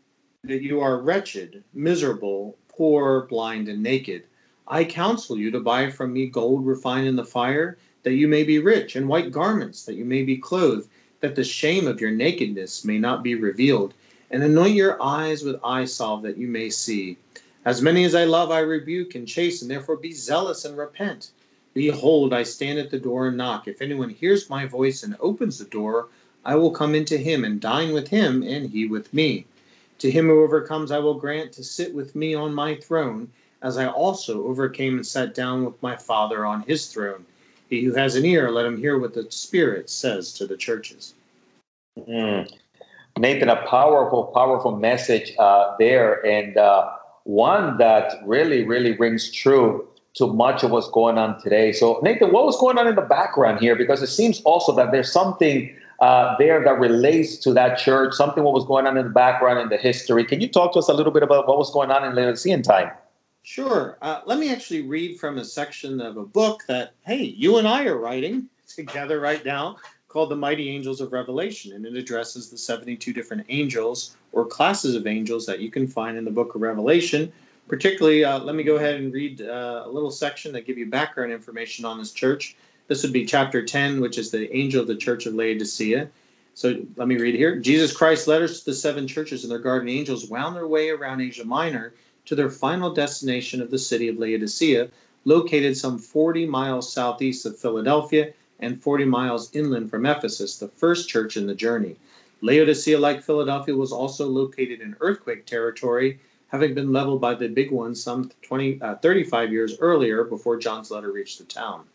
that 0.44 0.62
you 0.62 0.80
are 0.80 1.02
wretched, 1.02 1.64
miserable, 1.74 2.56
poor, 2.68 3.22
blind, 3.22 3.68
and 3.68 3.82
naked. 3.82 4.28
I 4.68 4.84
counsel 4.84 5.38
you 5.38 5.50
to 5.52 5.60
buy 5.60 5.90
from 5.90 6.14
me 6.14 6.28
gold 6.28 6.66
refined 6.66 7.08
in 7.08 7.16
the 7.16 7.26
fire, 7.26 7.78
that 8.04 8.14
you 8.14 8.28
may 8.28 8.44
be 8.44 8.60
rich, 8.60 8.96
and 8.96 9.08
white 9.08 9.32
garments, 9.32 9.86
that 9.86 9.96
you 9.96 10.06
may 10.06 10.22
be 10.22 10.38
clothed, 10.38 10.90
that 11.22 11.36
the 11.36 11.44
shame 11.44 11.88
of 11.88 12.00
your 12.00 12.12
nakedness 12.12 12.86
may 12.86 13.00
not 13.00 13.24
be 13.24 13.34
revealed, 13.34 13.94
and 14.30 14.44
anoint 14.44 14.76
your 14.76 15.02
eyes 15.02 15.44
with 15.44 15.60
eye 15.64 15.86
salve, 15.86 16.22
that 16.24 16.38
you 16.38 16.48
may 16.48 16.70
see. 16.70 17.18
As 17.66 17.82
many 17.82 18.04
as 18.04 18.14
I 18.14 18.26
love, 18.26 18.52
I 18.52 18.60
rebuke 18.60 19.16
and 19.16 19.28
chasten. 19.28 19.68
Therefore, 19.68 19.96
be 19.96 20.12
zealous 20.12 20.66
and 20.66 20.78
repent. 20.78 21.32
Behold, 21.74 22.34
I 22.34 22.44
stand 22.44 22.78
at 22.78 22.92
the 22.92 23.00
door 23.00 23.28
and 23.28 23.38
knock. 23.38 23.68
If 23.68 23.82
anyone 23.82 24.10
hears 24.10 24.50
my 24.50 24.66
voice 24.66 25.04
and 25.04 25.16
opens 25.20 25.58
the 25.58 25.66
door, 25.66 26.10
I 26.46 26.56
will 26.56 26.72
come 26.72 26.94
into 26.94 27.18
him 27.18 27.46
and 27.46 27.62
dine 27.62 27.94
with 27.94 28.08
him, 28.10 28.44
and 28.44 28.70
he 28.70 28.86
with 28.86 29.14
me. 29.14 29.46
To 30.00 30.12
him 30.12 30.28
who 30.28 30.44
overcomes, 30.44 30.92
I 30.92 31.00
will 31.00 31.14
grant 31.14 31.54
to 31.54 31.64
sit 31.64 31.94
with 31.94 32.16
me 32.16 32.36
on 32.36 32.54
my 32.54 32.76
throne, 32.76 33.30
as 33.62 33.78
I 33.78 33.88
also 33.88 34.46
overcame 34.46 34.96
and 34.96 35.08
sat 35.08 35.34
down 35.34 35.64
with 35.64 35.82
my 35.82 35.96
Father 35.96 36.46
on 36.46 36.64
his 36.64 36.88
throne. 36.88 37.26
He 37.70 37.84
who 37.84 37.94
has 37.94 38.16
an 38.16 38.26
ear, 38.26 38.52
let 38.52 38.66
him 38.66 38.78
hear 38.78 39.00
what 39.00 39.14
the 39.14 39.26
Spirit 39.32 39.90
says 39.90 40.34
to 40.34 40.46
the 40.46 40.58
churches. 40.58 41.14
Mm. 41.98 42.52
Nathan, 43.18 43.50
a 43.50 43.66
powerful, 43.68 44.26
powerful 44.26 44.76
message 44.76 45.34
uh, 45.40 45.76
there. 45.80 46.26
And 46.26 46.58
uh, 46.58 46.92
one 47.24 47.78
that 47.78 48.16
really, 48.26 48.64
really 48.64 48.98
rings 48.98 49.32
true 49.32 49.88
to 50.16 50.28
much 50.28 50.64
of 50.64 50.72
what's 50.72 50.90
going 50.90 51.18
on 51.18 51.42
today. 51.42 51.72
So, 51.72 52.00
Nathan, 52.04 52.32
what 52.32 52.46
was 52.46 52.58
going 52.60 52.78
on 52.78 52.88
in 52.88 52.96
the 52.96 53.02
background 53.02 53.60
here? 53.60 53.76
Because 53.76 54.02
it 54.04 54.08
seems 54.08 54.42
also 54.42 54.76
that 54.76 54.92
there's 54.92 55.12
something 55.12 55.76
uh, 56.00 56.36
there 56.38 56.64
that 56.64 56.80
relates 56.80 57.38
to 57.38 57.54
that 57.54 57.78
church, 57.78 58.14
something 58.14 58.44
what 58.44 58.54
was 58.54 58.66
going 58.66 58.86
on 58.86 58.98
in 58.98 59.06
the 59.06 59.12
background 59.12 59.60
in 59.60 59.70
the 59.70 59.78
history. 59.78 60.24
Can 60.26 60.42
you 60.42 60.48
talk 60.48 60.74
to 60.74 60.80
us 60.80 60.90
a 60.90 60.94
little 60.94 61.14
bit 61.14 61.24
about 61.24 61.48
what 61.48 61.58
was 61.58 61.72
going 61.72 61.92
on 61.92 62.04
in 62.04 62.14
Laodicean 62.14 62.62
time? 62.62 62.92
Sure. 63.44 63.98
Uh, 64.02 64.22
let 64.26 64.40
me 64.40 64.52
actually 64.52 64.82
read 64.82 65.20
from 65.20 65.38
a 65.38 65.46
section 65.46 66.00
of 66.00 66.18
a 66.18 66.24
book 66.24 66.62
that, 66.68 66.94
hey, 67.06 67.24
you 67.24 67.58
and 67.58 67.68
I 67.68 67.86
are 67.86 67.98
writing 67.98 68.48
together 68.68 69.20
right 69.20 69.44
now 69.44 69.78
called 70.08 70.30
The 70.30 70.36
Mighty 70.36 70.70
Angels 70.70 71.02
of 71.02 71.12
Revelation, 71.12 71.74
and 71.74 71.86
it 71.86 71.96
addresses 71.96 72.50
the 72.50 72.58
72 72.58 73.12
different 73.12 73.46
angels 73.50 74.16
or 74.34 74.46
classes 74.46 74.96
of 74.96 75.08
angels 75.08 75.46
that 75.46 75.60
you 75.60 75.72
can 75.72 75.88
find 75.88 76.18
in 76.18 76.26
the 76.26 76.32
book 76.32 76.56
of 76.56 76.62
Revelation. 76.62 77.32
Particularly, 77.68 78.26
uh, 78.26 78.40
let 78.40 78.56
me 78.56 78.64
go 78.64 78.76
ahead 78.76 78.96
and 78.96 79.14
read 79.14 79.42
uh, 79.42 79.84
a 79.86 79.90
little 79.90 80.12
section 80.12 80.52
that 80.52 80.68
give 80.68 80.78
you 80.78 80.88
background 80.88 81.32
information 81.32 81.86
on 81.86 81.98
this 81.98 82.12
church. 82.12 82.58
This 82.88 83.04
would 83.04 83.14
be 83.14 83.26
chapter 83.26 83.64
10, 83.64 84.02
which 84.02 84.18
is 84.18 84.32
the 84.32 84.54
angel 84.54 84.82
of 84.82 84.88
the 84.88 84.96
church 84.96 85.26
of 85.26 85.34
Laodicea. 85.34 86.10
So 86.56 86.76
let 86.98 87.08
me 87.08 87.18
read 87.18 87.36
here. 87.36 87.56
Jesus 87.56 87.96
Christ's 87.96 88.28
letters 88.28 88.60
to 88.60 88.66
the 88.66 88.76
seven 88.76 89.08
churches 89.08 89.44
and 89.44 89.52
their 89.52 89.60
guardian 89.60 89.98
angels 89.98 90.30
wound 90.30 90.56
their 90.56 90.68
way 90.68 90.90
around 90.90 91.22
Asia 91.22 91.46
Minor 91.46 91.94
to 92.26 92.36
their 92.36 92.50
final 92.50 92.94
destination 92.94 93.62
of 93.62 93.72
the 93.72 93.80
city 93.80 94.08
of 94.08 94.18
Laodicea, 94.18 94.90
located 95.26 95.78
some 95.78 95.98
40 95.98 96.46
miles 96.46 96.92
southeast 96.92 97.46
of 97.46 97.58
Philadelphia 97.58 98.34
and 98.60 98.82
40 98.82 99.06
miles 99.06 99.54
inland 99.56 99.90
from 99.90 100.06
Ephesus, 100.06 100.58
the 100.58 100.68
first 100.68 101.10
church 101.10 101.38
in 101.38 101.48
the 101.48 101.56
journey. 101.56 101.98
Laodicea, 102.44 103.00
like 103.00 103.24
Philadelphia, 103.24 103.74
was 103.74 103.94
also 103.94 104.28
located 104.28 104.82
in 104.82 104.98
earthquake 105.00 105.46
territory, 105.46 106.20
having 106.48 106.74
been 106.74 106.92
leveled 106.92 107.22
by 107.22 107.34
the 107.34 107.48
big 107.48 107.72
one 107.72 107.96
some 107.96 108.30
20, 108.42 108.82
uh, 108.82 108.96
35 108.96 109.54
years 109.54 109.78
earlier 109.80 110.26
before 110.26 110.58
John's 110.58 110.92
letter 110.92 111.14
reached 111.14 111.38
the 111.38 111.46
town. 111.46 111.86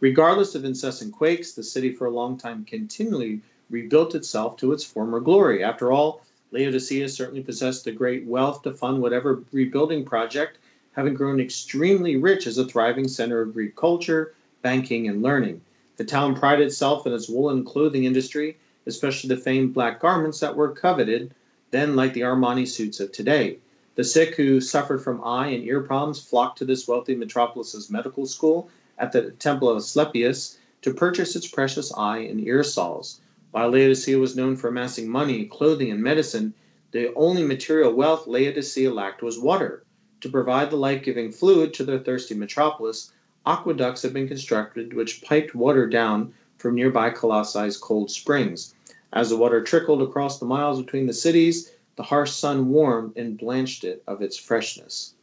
Regardless 0.00 0.54
of 0.54 0.64
incessant 0.64 1.12
quakes, 1.12 1.52
the 1.52 1.62
city 1.62 1.92
for 1.92 2.06
a 2.06 2.10
long 2.10 2.38
time 2.38 2.64
continually 2.64 3.42
rebuilt 3.68 4.14
itself 4.14 4.56
to 4.56 4.72
its 4.72 4.82
former 4.82 5.20
glory. 5.20 5.62
After 5.62 5.92
all, 5.92 6.22
Laodicea 6.50 7.06
certainly 7.06 7.42
possessed 7.42 7.84
the 7.84 7.92
great 7.92 8.24
wealth 8.24 8.62
to 8.62 8.72
fund 8.72 9.02
whatever 9.02 9.44
rebuilding 9.52 10.06
project, 10.06 10.56
having 10.92 11.12
grown 11.12 11.40
extremely 11.40 12.16
rich 12.16 12.46
as 12.46 12.56
a 12.56 12.64
thriving 12.64 13.06
center 13.06 13.42
of 13.42 13.52
Greek 13.52 13.76
culture, 13.76 14.32
banking, 14.62 15.08
and 15.08 15.22
learning. 15.22 15.60
The 15.98 16.06
town 16.06 16.34
prided 16.34 16.66
itself 16.68 17.06
in 17.06 17.12
its 17.12 17.28
woolen 17.28 17.66
clothing 17.66 18.04
industry, 18.04 18.56
especially 18.86 19.28
the 19.28 19.40
famed 19.40 19.74
black 19.74 20.00
garments 20.00 20.40
that 20.40 20.56
were 20.56 20.72
coveted 20.72 21.34
then 21.70 21.94
like 21.94 22.12
the 22.14 22.22
Armani 22.22 22.66
suits 22.66 23.00
of 23.00 23.12
today. 23.12 23.58
The 23.94 24.04
sick 24.04 24.34
who 24.34 24.60
suffered 24.60 25.02
from 25.02 25.22
eye 25.24 25.48
and 25.48 25.64
ear 25.64 25.80
problems 25.80 26.20
flocked 26.20 26.58
to 26.58 26.64
this 26.64 26.88
wealthy 26.88 27.14
metropolis's 27.14 27.90
medical 27.90 28.26
school 28.26 28.68
at 28.98 29.12
the 29.12 29.30
temple 29.32 29.68
of 29.68 29.76
Asclepius 29.76 30.58
to 30.82 30.94
purchase 30.94 31.36
its 31.36 31.46
precious 31.46 31.92
eye 31.96 32.18
and 32.18 32.40
ear 32.40 32.62
salves. 32.62 33.20
While 33.50 33.70
Laodicea 33.70 34.18
was 34.18 34.36
known 34.36 34.56
for 34.56 34.68
amassing 34.68 35.08
money, 35.08 35.44
clothing, 35.44 35.90
and 35.90 36.02
medicine, 36.02 36.54
the 36.92 37.12
only 37.14 37.44
material 37.44 37.92
wealth 37.92 38.26
Laodicea 38.26 38.92
lacked 38.92 39.22
was 39.22 39.38
water. 39.38 39.84
To 40.22 40.28
provide 40.28 40.70
the 40.70 40.76
life 40.76 41.02
giving 41.02 41.32
fluid 41.32 41.72
to 41.74 41.84
their 41.84 41.98
thirsty 41.98 42.34
metropolis, 42.34 43.12
aqueducts 43.46 44.02
had 44.02 44.12
been 44.12 44.28
constructed 44.28 44.92
which 44.92 45.22
piped 45.22 45.54
water 45.54 45.86
down 45.86 46.32
from 46.60 46.74
nearby 46.74 47.10
Colossae's 47.10 47.76
cold 47.76 48.10
springs. 48.10 48.74
As 49.12 49.30
the 49.30 49.36
water 49.36 49.62
trickled 49.62 50.02
across 50.02 50.38
the 50.38 50.46
miles 50.46 50.80
between 50.80 51.06
the 51.06 51.12
cities, 51.12 51.72
the 51.96 52.02
harsh 52.02 52.30
sun 52.30 52.68
warmed 52.68 53.16
and 53.16 53.38
blanched 53.38 53.82
it 53.82 54.02
of 54.06 54.22
its 54.22 54.36
freshness. 54.36 55.14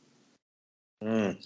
Mm. 1.03 1.37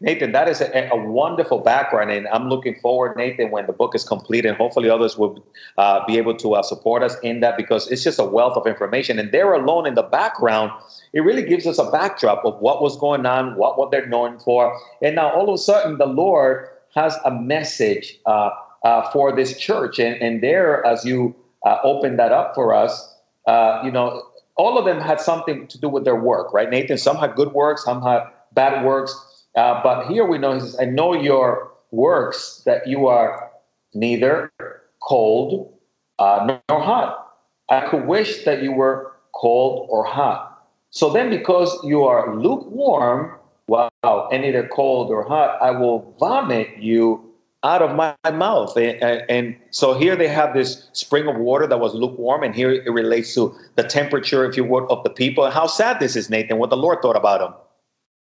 Nathan, 0.00 0.32
that 0.32 0.48
is 0.48 0.60
a, 0.60 0.88
a, 0.92 0.96
wonderful 0.96 1.60
background, 1.60 2.10
and 2.10 2.26
I'm 2.28 2.48
looking 2.48 2.74
forward, 2.80 3.16
Nathan, 3.16 3.52
when 3.52 3.66
the 3.66 3.72
book 3.72 3.94
is 3.94 4.02
complete, 4.02 4.44
and 4.44 4.56
hopefully 4.56 4.90
others 4.90 5.16
will 5.16 5.44
uh, 5.78 6.04
be 6.06 6.18
able 6.18 6.36
to 6.38 6.54
uh, 6.54 6.62
support 6.62 7.04
us 7.04 7.16
in 7.22 7.38
that 7.38 7.56
because 7.56 7.88
it's 7.88 8.02
just 8.02 8.18
a 8.18 8.24
wealth 8.24 8.56
of 8.56 8.66
information. 8.66 9.20
And 9.20 9.30
there 9.30 9.52
alone 9.52 9.86
in 9.86 9.94
the 9.94 10.02
background, 10.02 10.72
it 11.12 11.20
really 11.20 11.44
gives 11.44 11.68
us 11.68 11.78
a 11.78 11.88
backdrop 11.88 12.44
of 12.44 12.58
what 12.58 12.82
was 12.82 12.96
going 12.96 13.26
on, 13.26 13.54
what 13.54 13.78
what 13.78 13.92
they're 13.92 14.06
known 14.06 14.40
for, 14.40 14.76
and 15.02 15.14
now 15.14 15.30
all 15.30 15.48
of 15.48 15.54
a 15.54 15.58
sudden 15.58 15.98
the 15.98 16.06
Lord 16.06 16.68
has 16.96 17.16
a 17.24 17.30
message 17.30 18.18
uh, 18.26 18.50
uh 18.84 19.10
for 19.10 19.34
this 19.34 19.58
church, 19.58 19.98
and 19.98 20.20
and 20.22 20.42
there, 20.42 20.84
as 20.86 21.04
you 21.04 21.34
uh, 21.64 21.78
that 22.16 22.32
up 22.32 22.54
for 22.54 22.74
us, 22.74 23.14
uh, 23.46 23.80
you 23.84 23.90
know, 23.90 24.22
all 24.56 24.78
of 24.78 24.84
them 24.84 25.00
had 25.00 25.20
something 25.20 25.66
to 25.68 25.78
do 25.78 25.88
with 25.88 26.04
their 26.04 26.16
work, 26.16 26.52
right, 26.52 26.68
Nathan? 26.68 26.98
Some 26.98 27.16
had 27.16 27.34
good 27.34 27.52
works, 27.52 27.84
some 27.84 28.02
had 28.02 28.22
bad 28.52 28.84
works 28.84 29.32
uh, 29.54 29.82
but 29.82 30.06
here 30.06 30.24
we 30.24 30.38
know, 30.38 30.54
he 30.54 30.60
says, 30.60 30.76
I 30.80 30.86
know 30.86 31.14
your 31.14 31.72
works 31.90 32.62
that 32.64 32.86
you 32.86 33.06
are 33.06 33.50
neither 33.94 34.50
cold 35.02 35.72
uh, 36.18 36.58
nor 36.68 36.80
hot. 36.80 37.34
I 37.68 37.88
could 37.88 38.06
wish 38.06 38.44
that 38.44 38.62
you 38.62 38.72
were 38.72 39.12
cold 39.34 39.88
or 39.90 40.04
hot. 40.04 40.48
So 40.90 41.10
then, 41.10 41.30
because 41.30 41.78
you 41.84 42.04
are 42.04 42.34
lukewarm, 42.36 43.38
wow, 43.66 43.90
and 44.30 44.42
neither 44.42 44.68
cold 44.68 45.10
or 45.10 45.26
hot, 45.26 45.60
I 45.60 45.70
will 45.70 46.14
vomit 46.18 46.78
you 46.78 47.31
out 47.64 47.82
of 47.82 47.94
my 47.94 48.14
mouth. 48.32 48.76
And, 48.76 49.02
and, 49.30 49.56
so 49.70 49.98
here 49.98 50.16
they 50.16 50.28
have 50.28 50.54
this 50.54 50.88
spring 50.92 51.28
of 51.28 51.36
water 51.36 51.66
that 51.66 51.78
was 51.78 51.94
lukewarm, 51.94 52.42
and 52.42 52.54
here 52.54 52.72
it 52.72 52.90
relates 52.90 53.34
to 53.34 53.54
the 53.76 53.84
temperature, 53.84 54.44
if 54.44 54.56
you 54.56 54.64
would, 54.64 54.84
of 54.90 55.02
the 55.04 55.10
people. 55.10 55.44
And 55.44 55.54
how 55.54 55.66
sad 55.66 56.00
this 56.00 56.16
is, 56.16 56.28
Nathan, 56.28 56.58
what 56.58 56.70
the 56.70 56.76
Lord 56.76 56.98
thought 57.02 57.16
about 57.16 57.40
them. 57.40 57.54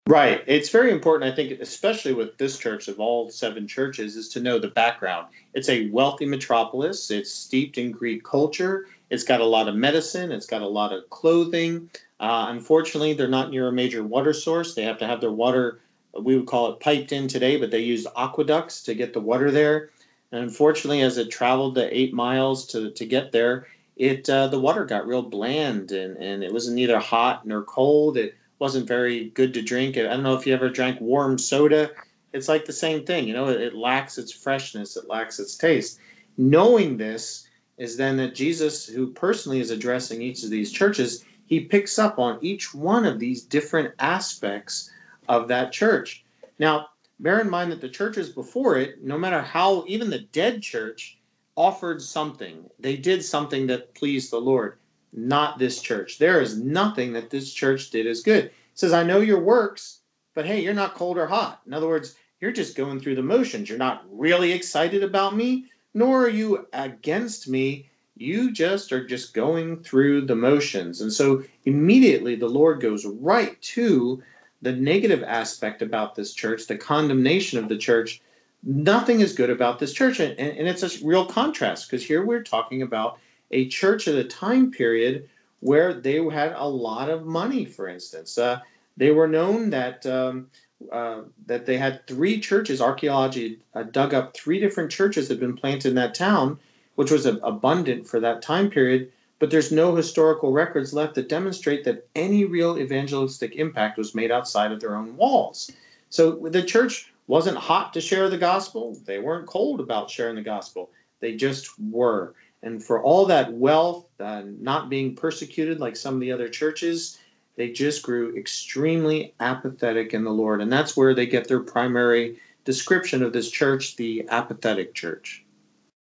Right. 0.08 0.42
It's 0.48 0.68
very 0.68 0.90
important, 0.90 1.32
I 1.32 1.36
think, 1.36 1.60
especially 1.60 2.12
with 2.12 2.36
this 2.36 2.58
church 2.58 2.88
of 2.88 2.98
all 2.98 3.30
seven 3.30 3.68
churches, 3.68 4.16
is 4.16 4.28
to 4.30 4.40
know 4.40 4.58
the 4.58 4.68
background. 4.68 5.28
It's 5.54 5.68
a 5.68 5.88
wealthy 5.90 6.26
metropolis. 6.26 7.10
It's 7.12 7.32
steeped 7.32 7.78
in 7.78 7.92
Greek 7.92 8.24
culture. 8.24 8.88
It's 9.10 9.22
got 9.22 9.40
a 9.40 9.44
lot 9.44 9.68
of 9.68 9.76
medicine. 9.76 10.32
It's 10.32 10.46
got 10.46 10.62
a 10.62 10.66
lot 10.66 10.92
of 10.92 11.08
clothing. 11.10 11.88
Uh, 12.18 12.46
unfortunately, 12.48 13.12
they're 13.12 13.28
not 13.28 13.50
near 13.50 13.68
a 13.68 13.72
major 13.72 14.02
water 14.02 14.32
source. 14.32 14.74
They 14.74 14.82
have 14.82 14.98
to 14.98 15.06
have 15.06 15.20
their 15.20 15.30
water, 15.30 15.80
we 16.20 16.36
would 16.36 16.46
call 16.46 16.72
it 16.72 16.80
piped 16.80 17.12
in 17.12 17.28
today, 17.28 17.56
but 17.56 17.70
they 17.70 17.80
used 17.80 18.06
aqueducts 18.16 18.82
to 18.84 18.94
get 18.94 19.12
the 19.12 19.20
water 19.20 19.50
there. 19.50 19.90
And 20.30 20.42
unfortunately, 20.42 21.02
as 21.02 21.18
it 21.18 21.30
traveled 21.30 21.74
the 21.74 21.96
eight 21.96 22.14
miles 22.14 22.66
to, 22.68 22.90
to 22.90 23.06
get 23.06 23.32
there, 23.32 23.66
it 23.96 24.28
uh, 24.28 24.48
the 24.48 24.60
water 24.60 24.84
got 24.84 25.06
real 25.06 25.22
bland 25.22 25.92
and, 25.92 26.16
and 26.16 26.42
it 26.42 26.52
was 26.52 26.68
neither 26.68 26.98
hot 26.98 27.46
nor 27.46 27.62
cold. 27.62 28.16
It 28.16 28.34
wasn't 28.58 28.88
very 28.88 29.30
good 29.30 29.52
to 29.54 29.62
drink. 29.62 29.96
I 29.96 30.02
don't 30.02 30.22
know 30.22 30.34
if 30.34 30.46
you 30.46 30.54
ever 30.54 30.70
drank 30.70 31.00
warm 31.00 31.38
soda. 31.38 31.90
It's 32.32 32.48
like 32.48 32.64
the 32.64 32.72
same 32.72 33.04
thing, 33.04 33.28
you 33.28 33.34
know, 33.34 33.48
it, 33.48 33.60
it 33.60 33.74
lacks 33.74 34.16
its 34.16 34.32
freshness, 34.32 34.96
it 34.96 35.08
lacks 35.08 35.38
its 35.38 35.56
taste. 35.56 35.98
Knowing 36.38 36.96
this 36.96 37.46
is 37.76 37.98
then 37.98 38.16
that 38.16 38.34
Jesus, 38.34 38.86
who 38.86 39.12
personally 39.12 39.60
is 39.60 39.70
addressing 39.70 40.22
each 40.22 40.42
of 40.42 40.48
these 40.48 40.72
churches, 40.72 41.24
he 41.44 41.60
picks 41.60 41.98
up 41.98 42.18
on 42.18 42.38
each 42.40 42.72
one 42.72 43.04
of 43.04 43.18
these 43.18 43.42
different 43.42 43.92
aspects 43.98 44.90
of 45.32 45.48
that 45.48 45.72
church. 45.72 46.24
Now, 46.58 46.88
bear 47.18 47.40
in 47.40 47.50
mind 47.50 47.72
that 47.72 47.80
the 47.80 47.88
churches 47.88 48.28
before 48.28 48.76
it, 48.76 49.02
no 49.02 49.18
matter 49.18 49.40
how, 49.40 49.84
even 49.88 50.10
the 50.10 50.20
dead 50.20 50.62
church, 50.62 51.18
offered 51.56 52.00
something. 52.00 52.64
They 52.78 52.96
did 52.96 53.24
something 53.24 53.66
that 53.66 53.94
pleased 53.94 54.30
the 54.30 54.40
Lord 54.40 54.78
not 55.12 55.58
this 55.58 55.80
church. 55.82 56.18
There 56.18 56.40
is 56.40 56.58
nothing 56.58 57.12
that 57.12 57.30
this 57.30 57.52
church 57.52 57.90
did 57.90 58.06
as 58.06 58.22
good. 58.22 58.44
He 58.44 58.50
says, 58.74 58.92
I 58.92 59.02
know 59.02 59.20
your 59.20 59.40
works, 59.40 60.00
but 60.34 60.46
hey, 60.46 60.62
you're 60.62 60.74
not 60.74 60.94
cold 60.94 61.18
or 61.18 61.26
hot. 61.26 61.60
In 61.66 61.74
other 61.74 61.88
words, 61.88 62.14
you're 62.40 62.52
just 62.52 62.76
going 62.76 63.00
through 63.00 63.16
the 63.16 63.22
motions. 63.22 63.68
You're 63.68 63.78
not 63.78 64.04
really 64.10 64.52
excited 64.52 65.02
about 65.02 65.36
me, 65.36 65.66
nor 65.94 66.24
are 66.24 66.30
you 66.30 66.66
against 66.72 67.48
me. 67.48 67.90
You 68.16 68.52
just 68.52 68.92
are 68.92 69.06
just 69.06 69.34
going 69.34 69.82
through 69.82 70.26
the 70.26 70.36
motions. 70.36 71.00
And 71.02 71.12
so 71.12 71.44
immediately 71.64 72.34
the 72.34 72.48
Lord 72.48 72.80
goes 72.80 73.04
right 73.04 73.60
to 73.62 74.22
the 74.62 74.72
negative 74.72 75.22
aspect 75.24 75.82
about 75.82 76.14
this 76.14 76.32
church, 76.32 76.66
the 76.66 76.76
condemnation 76.76 77.58
of 77.58 77.68
the 77.68 77.76
church. 77.76 78.22
Nothing 78.62 79.20
is 79.20 79.34
good 79.34 79.50
about 79.50 79.80
this 79.80 79.92
church. 79.92 80.20
And, 80.20 80.38
and 80.38 80.68
it's 80.68 80.84
a 80.84 81.04
real 81.04 81.26
contrast 81.26 81.90
because 81.90 82.06
here 82.06 82.24
we're 82.24 82.44
talking 82.44 82.82
about 82.82 83.18
a 83.50 83.68
church 83.68 84.06
at 84.08 84.14
a 84.14 84.24
time 84.24 84.70
period 84.70 85.28
where 85.60 85.92
they 85.92 86.24
had 86.30 86.52
a 86.56 86.66
lot 86.66 87.10
of 87.10 87.26
money, 87.26 87.64
for 87.64 87.88
instance. 87.88 88.38
Uh, 88.38 88.60
they 88.96 89.10
were 89.10 89.28
known 89.28 89.70
that 89.70 90.06
um, 90.06 90.48
uh, 90.90 91.22
that 91.46 91.66
they 91.66 91.76
had 91.76 92.06
three 92.06 92.40
churches. 92.40 92.80
Archaeology 92.80 93.58
uh, 93.74 93.84
dug 93.84 94.14
up 94.14 94.34
three 94.34 94.58
different 94.58 94.90
churches 94.90 95.28
that 95.28 95.34
had 95.34 95.40
been 95.40 95.56
planted 95.56 95.90
in 95.90 95.94
that 95.94 96.14
town, 96.14 96.58
which 96.96 97.10
was 97.10 97.26
abundant 97.26 98.06
for 98.06 98.20
that 98.20 98.42
time 98.42 98.70
period. 98.70 99.10
But 99.42 99.50
there's 99.50 99.72
no 99.72 99.96
historical 99.96 100.52
records 100.52 100.94
left 100.94 101.16
that 101.16 101.28
demonstrate 101.28 101.82
that 101.82 102.06
any 102.14 102.44
real 102.44 102.78
evangelistic 102.78 103.56
impact 103.56 103.98
was 103.98 104.14
made 104.14 104.30
outside 104.30 104.70
of 104.70 104.78
their 104.78 104.94
own 104.94 105.16
walls. 105.16 105.68
So 106.10 106.48
the 106.48 106.62
church 106.62 107.12
wasn't 107.26 107.56
hot 107.56 107.92
to 107.94 108.00
share 108.00 108.30
the 108.30 108.38
gospel. 108.38 108.96
They 109.04 109.18
weren't 109.18 109.48
cold 109.48 109.80
about 109.80 110.08
sharing 110.08 110.36
the 110.36 110.42
gospel. 110.42 110.90
They 111.18 111.34
just 111.34 111.70
were. 111.80 112.36
And 112.62 112.80
for 112.84 113.02
all 113.02 113.26
that 113.26 113.52
wealth, 113.52 114.06
uh, 114.20 114.44
not 114.60 114.88
being 114.88 115.16
persecuted 115.16 115.80
like 115.80 115.96
some 115.96 116.14
of 116.14 116.20
the 116.20 116.30
other 116.30 116.48
churches, 116.48 117.18
they 117.56 117.72
just 117.72 118.04
grew 118.04 118.36
extremely 118.36 119.34
apathetic 119.40 120.14
in 120.14 120.22
the 120.22 120.30
Lord. 120.30 120.60
And 120.60 120.72
that's 120.72 120.96
where 120.96 121.14
they 121.14 121.26
get 121.26 121.48
their 121.48 121.58
primary 121.58 122.38
description 122.64 123.24
of 123.24 123.32
this 123.32 123.50
church, 123.50 123.96
the 123.96 124.24
apathetic 124.28 124.94
church. 124.94 125.41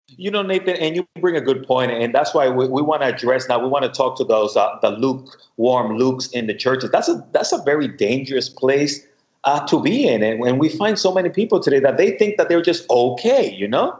You 0.08 0.30
know, 0.30 0.42
Nathan, 0.42 0.76
and 0.76 0.94
you 0.94 1.06
bring 1.20 1.36
a 1.36 1.40
good 1.40 1.66
point, 1.66 1.90
and 1.90 2.14
that's 2.14 2.32
why 2.32 2.48
we, 2.48 2.68
we 2.68 2.80
want 2.80 3.02
to 3.02 3.08
address 3.08 3.48
now. 3.48 3.58
We 3.58 3.68
want 3.68 3.84
to 3.84 3.90
talk 3.90 4.16
to 4.18 4.24
those 4.24 4.56
uh, 4.56 4.78
the 4.80 4.90
lukewarm 4.90 5.98
Lukes 5.98 6.32
in 6.32 6.46
the 6.46 6.54
churches. 6.54 6.90
That's 6.90 7.08
a 7.08 7.26
that's 7.32 7.52
a 7.52 7.60
very 7.64 7.88
dangerous 7.88 8.48
place 8.48 9.04
uh, 9.42 9.66
to 9.66 9.82
be 9.82 10.06
in, 10.06 10.22
and 10.22 10.60
we 10.60 10.68
find 10.68 10.96
so 10.96 11.12
many 11.12 11.28
people 11.28 11.58
today 11.58 11.80
that 11.80 11.96
they 11.96 12.16
think 12.18 12.36
that 12.36 12.48
they're 12.48 12.62
just 12.62 12.88
okay, 12.88 13.52
you 13.52 13.66
know. 13.66 13.98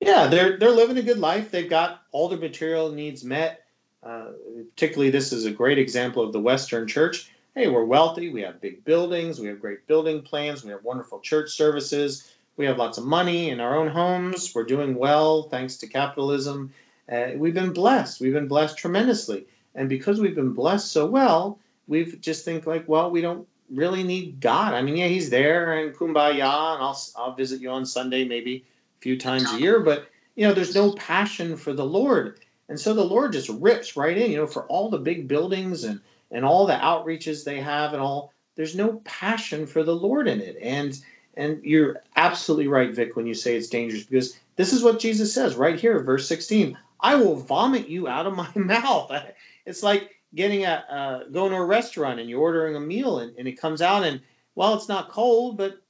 Yeah, 0.00 0.26
they're 0.26 0.58
they're 0.58 0.70
living 0.70 0.98
a 0.98 1.02
good 1.02 1.18
life. 1.18 1.50
They've 1.50 1.70
got 1.70 2.02
all 2.10 2.28
their 2.28 2.38
material 2.38 2.90
needs 2.90 3.24
met. 3.24 3.64
Uh, 4.02 4.32
particularly, 4.70 5.10
this 5.10 5.32
is 5.32 5.46
a 5.46 5.50
great 5.50 5.78
example 5.78 6.22
of 6.22 6.32
the 6.32 6.40
Western 6.40 6.88
Church. 6.88 7.30
Hey, 7.54 7.68
we're 7.68 7.84
wealthy. 7.84 8.30
We 8.30 8.42
have 8.42 8.60
big 8.60 8.84
buildings. 8.84 9.38
We 9.38 9.46
have 9.46 9.60
great 9.60 9.86
building 9.86 10.22
plans. 10.22 10.64
We 10.64 10.72
have 10.72 10.82
wonderful 10.82 11.20
church 11.20 11.50
services. 11.50 12.33
We 12.56 12.66
have 12.66 12.78
lots 12.78 12.98
of 12.98 13.04
money 13.04 13.50
in 13.50 13.60
our 13.60 13.76
own 13.76 13.88
homes. 13.88 14.52
We're 14.54 14.64
doing 14.64 14.94
well 14.94 15.44
thanks 15.44 15.76
to 15.78 15.86
capitalism. 15.86 16.72
Uh, 17.10 17.30
we've 17.36 17.54
been 17.54 17.72
blessed. 17.72 18.20
We've 18.20 18.32
been 18.32 18.48
blessed 18.48 18.78
tremendously. 18.78 19.46
And 19.74 19.88
because 19.88 20.20
we've 20.20 20.36
been 20.36 20.52
blessed 20.52 20.92
so 20.92 21.06
well, 21.06 21.58
we've 21.88 22.20
just 22.20 22.44
think 22.44 22.66
like, 22.66 22.88
well, 22.88 23.10
we 23.10 23.20
don't 23.20 23.46
really 23.70 24.02
need 24.02 24.40
God. 24.40 24.74
I 24.74 24.82
mean, 24.82 24.96
yeah, 24.96 25.08
He's 25.08 25.30
there 25.30 25.72
and 25.72 25.94
kumbaya, 25.94 26.74
and 26.74 26.82
I'll 26.82 27.00
I'll 27.16 27.34
visit 27.34 27.60
you 27.60 27.70
on 27.70 27.84
Sunday 27.84 28.24
maybe 28.24 28.64
a 28.98 29.00
few 29.00 29.18
times 29.18 29.52
a 29.52 29.60
year, 29.60 29.80
but 29.80 30.08
you 30.36 30.46
know, 30.46 30.54
there's 30.54 30.74
no 30.74 30.92
passion 30.92 31.56
for 31.56 31.72
the 31.72 31.84
Lord. 31.84 32.40
And 32.68 32.78
so 32.78 32.94
the 32.94 33.04
Lord 33.04 33.32
just 33.32 33.48
rips 33.48 33.96
right 33.96 34.16
in, 34.16 34.30
you 34.30 34.36
know, 34.36 34.46
for 34.46 34.64
all 34.66 34.88
the 34.88 34.98
big 34.98 35.28
buildings 35.28 35.84
and 35.84 36.00
and 36.30 36.44
all 36.44 36.66
the 36.66 36.74
outreaches 36.74 37.44
they 37.44 37.60
have 37.60 37.92
and 37.92 38.02
all, 38.02 38.32
there's 38.56 38.74
no 38.74 39.00
passion 39.04 39.66
for 39.66 39.82
the 39.82 39.94
Lord 39.94 40.26
in 40.26 40.40
it. 40.40 40.56
And 40.60 40.98
and 41.36 41.62
you're 41.62 42.02
absolutely 42.16 42.68
right, 42.68 42.94
Vic, 42.94 43.16
when 43.16 43.26
you 43.26 43.34
say 43.34 43.56
it's 43.56 43.68
dangerous 43.68 44.04
because 44.04 44.38
this 44.56 44.72
is 44.72 44.82
what 44.82 45.00
Jesus 45.00 45.32
says 45.32 45.56
right 45.56 45.78
here, 45.78 46.00
verse 46.00 46.28
16. 46.28 46.76
I 47.00 47.14
will 47.16 47.36
vomit 47.36 47.88
you 47.88 48.08
out 48.08 48.26
of 48.26 48.34
my 48.34 48.50
mouth. 48.54 49.12
It's 49.66 49.82
like 49.82 50.10
getting 50.34 50.66
a 50.66 50.84
uh, 50.90 51.24
going 51.30 51.52
to 51.52 51.56
a 51.56 51.64
restaurant 51.64 52.20
and 52.20 52.28
you're 52.28 52.38
ordering 52.38 52.76
a 52.76 52.80
meal 52.80 53.20
and, 53.20 53.34
and 53.38 53.48
it 53.48 53.58
comes 53.58 53.80
out 53.80 54.04
and 54.04 54.20
well, 54.54 54.74
it's 54.74 54.90
not 54.90 55.08
cold, 55.08 55.56
but 55.56 55.80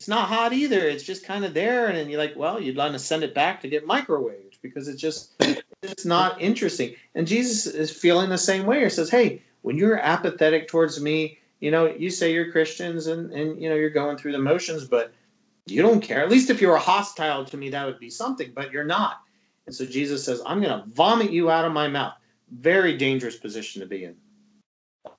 it's 0.00 0.08
not 0.08 0.28
hot 0.28 0.52
either. 0.52 0.80
It's 0.80 1.04
just 1.04 1.26
kind 1.26 1.44
of 1.44 1.52
there, 1.52 1.88
and 1.88 1.96
then 1.96 2.08
you're 2.08 2.18
like, 2.18 2.34
well, 2.34 2.58
you'd 2.58 2.76
want 2.76 2.94
to 2.94 2.98
send 2.98 3.22
it 3.22 3.34
back 3.34 3.60
to 3.60 3.68
get 3.68 3.86
microwaved 3.86 4.58
because 4.62 4.88
it's 4.88 5.00
just 5.00 5.34
it's 5.82 6.06
not 6.06 6.40
interesting. 6.40 6.94
And 7.14 7.26
Jesus 7.26 7.66
is 7.66 7.90
feeling 7.90 8.30
the 8.30 8.38
same 8.38 8.64
way. 8.64 8.82
He 8.82 8.88
says, 8.88 9.10
hey, 9.10 9.42
when 9.62 9.76
you're 9.76 9.98
apathetic 9.98 10.68
towards 10.68 11.00
me, 11.02 11.38
you 11.60 11.70
know, 11.70 11.86
you 11.86 12.10
say 12.10 12.32
you're 12.32 12.50
Christians 12.50 13.06
and 13.06 13.32
and 13.32 13.60
you 13.60 13.68
know 13.68 13.74
you're 13.74 13.90
going 13.90 14.16
through 14.16 14.32
the 14.32 14.38
motions, 14.38 14.84
but 14.84 15.12
you 15.66 15.82
don't 15.82 16.00
care. 16.00 16.22
At 16.22 16.30
least 16.30 16.50
if 16.50 16.60
you 16.60 16.68
were 16.68 16.78
hostile 16.78 17.44
to 17.44 17.56
me, 17.56 17.70
that 17.70 17.86
would 17.86 17.98
be 17.98 18.10
something, 18.10 18.52
but 18.54 18.72
you're 18.72 18.84
not. 18.84 19.20
And 19.66 19.74
so 19.74 19.84
Jesus 19.84 20.24
says, 20.24 20.42
I'm 20.46 20.60
going 20.60 20.82
to 20.82 20.88
vomit 20.90 21.30
you 21.30 21.50
out 21.50 21.64
of 21.64 21.72
my 21.72 21.86
mouth. 21.86 22.14
Very 22.50 22.96
dangerous 22.96 23.36
position 23.36 23.80
to 23.80 23.86
be 23.86 24.04
in. 24.04 24.16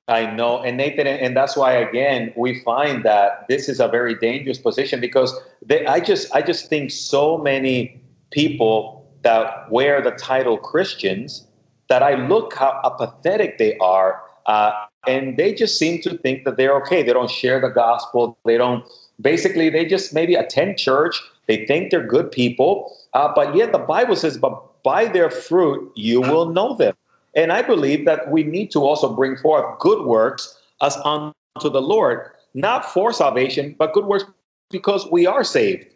I 0.08 0.30
know, 0.30 0.62
and 0.62 0.76
Nathan, 0.76 1.06
and 1.06 1.36
that's 1.36 1.56
why 1.56 1.72
again 1.72 2.32
we 2.36 2.60
find 2.62 3.04
that 3.04 3.46
this 3.48 3.68
is 3.68 3.80
a 3.80 3.88
very 3.88 4.14
dangerous 4.16 4.58
position 4.58 5.00
because 5.00 5.32
they, 5.64 5.86
I 5.86 6.00
just 6.00 6.34
I 6.34 6.42
just 6.42 6.68
think 6.68 6.90
so 6.90 7.38
many 7.38 8.00
people 8.30 9.10
that 9.22 9.70
wear 9.70 10.02
the 10.02 10.10
title 10.12 10.58
Christians 10.58 11.46
that 11.88 12.02
I 12.02 12.14
look 12.26 12.54
how 12.54 12.80
apathetic 12.84 13.58
they 13.58 13.76
are, 13.78 14.22
uh, 14.46 14.86
and 15.06 15.36
they 15.36 15.54
just 15.54 15.78
seem 15.78 16.00
to 16.02 16.16
think 16.18 16.44
that 16.44 16.56
they're 16.56 16.76
okay. 16.76 17.02
They 17.02 17.12
don't 17.12 17.30
share 17.30 17.60
the 17.60 17.68
gospel. 17.68 18.38
They 18.44 18.56
don't. 18.56 18.84
Basically, 19.20 19.70
they 19.70 19.84
just 19.84 20.14
maybe 20.14 20.34
attend 20.34 20.78
church. 20.78 21.20
They 21.46 21.66
think 21.66 21.90
they're 21.90 22.06
good 22.06 22.30
people, 22.30 22.96
uh, 23.14 23.32
but 23.34 23.54
yet 23.54 23.72
the 23.72 23.78
Bible 23.78 24.16
says, 24.16 24.38
"But 24.38 24.82
by 24.82 25.06
their 25.06 25.30
fruit 25.30 25.92
you 25.96 26.20
will 26.20 26.46
know 26.46 26.74
them." 26.74 26.94
And 27.34 27.52
I 27.52 27.62
believe 27.62 28.04
that 28.04 28.30
we 28.30 28.42
need 28.42 28.70
to 28.72 28.80
also 28.80 29.12
bring 29.14 29.36
forth 29.36 29.78
good 29.78 30.04
works 30.04 30.58
as 30.82 30.96
unto 30.98 31.70
the 31.70 31.80
Lord, 31.80 32.30
not 32.54 32.84
for 32.84 33.12
salvation, 33.12 33.74
but 33.78 33.92
good 33.92 34.04
works 34.04 34.24
because 34.70 35.06
we 35.10 35.26
are 35.26 35.44
saved. 35.44 35.86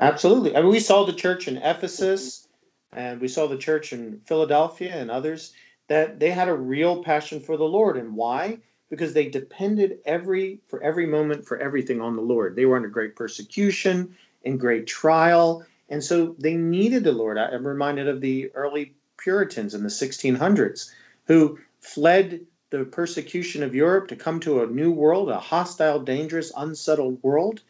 Absolutely. 0.00 0.56
I 0.56 0.60
mean, 0.60 0.70
we 0.70 0.80
saw 0.80 1.04
the 1.04 1.12
church 1.12 1.46
in 1.46 1.58
Ephesus 1.58 2.48
and 2.92 3.20
we 3.20 3.28
saw 3.28 3.46
the 3.46 3.56
church 3.56 3.92
in 3.92 4.20
Philadelphia 4.24 4.92
and 4.94 5.10
others 5.10 5.52
that 5.88 6.18
they 6.18 6.30
had 6.30 6.48
a 6.48 6.54
real 6.54 7.02
passion 7.02 7.40
for 7.40 7.56
the 7.56 7.64
Lord. 7.64 7.96
And 7.96 8.16
why? 8.16 8.58
Because 8.90 9.12
they 9.12 9.28
depended 9.28 9.98
every 10.06 10.60
for 10.68 10.82
every 10.82 11.06
moment 11.06 11.46
for 11.46 11.58
everything 11.58 12.00
on 12.00 12.16
the 12.16 12.22
Lord. 12.22 12.56
They 12.56 12.64
were 12.64 12.76
under 12.76 12.88
great 12.88 13.16
persecution 13.16 14.16
and 14.44 14.60
great 14.60 14.86
trial. 14.86 15.64
And 15.88 16.02
so 16.02 16.34
they 16.38 16.54
needed 16.54 17.04
the 17.04 17.12
Lord. 17.12 17.38
I'm 17.38 17.66
reminded 17.66 18.08
of 18.08 18.20
the 18.20 18.50
early 18.54 18.94
Puritans 19.18 19.74
in 19.74 19.82
the 19.82 19.88
1600s 19.88 20.90
who 21.26 21.58
fled 21.80 22.40
the 22.70 22.84
persecution 22.84 23.62
of 23.62 23.74
Europe 23.74 24.08
to 24.08 24.16
come 24.16 24.40
to 24.40 24.62
a 24.62 24.66
new 24.66 24.90
world, 24.90 25.30
a 25.30 25.38
hostile, 25.38 26.00
dangerous, 26.00 26.52
unsettled 26.56 27.22
world. 27.22 27.62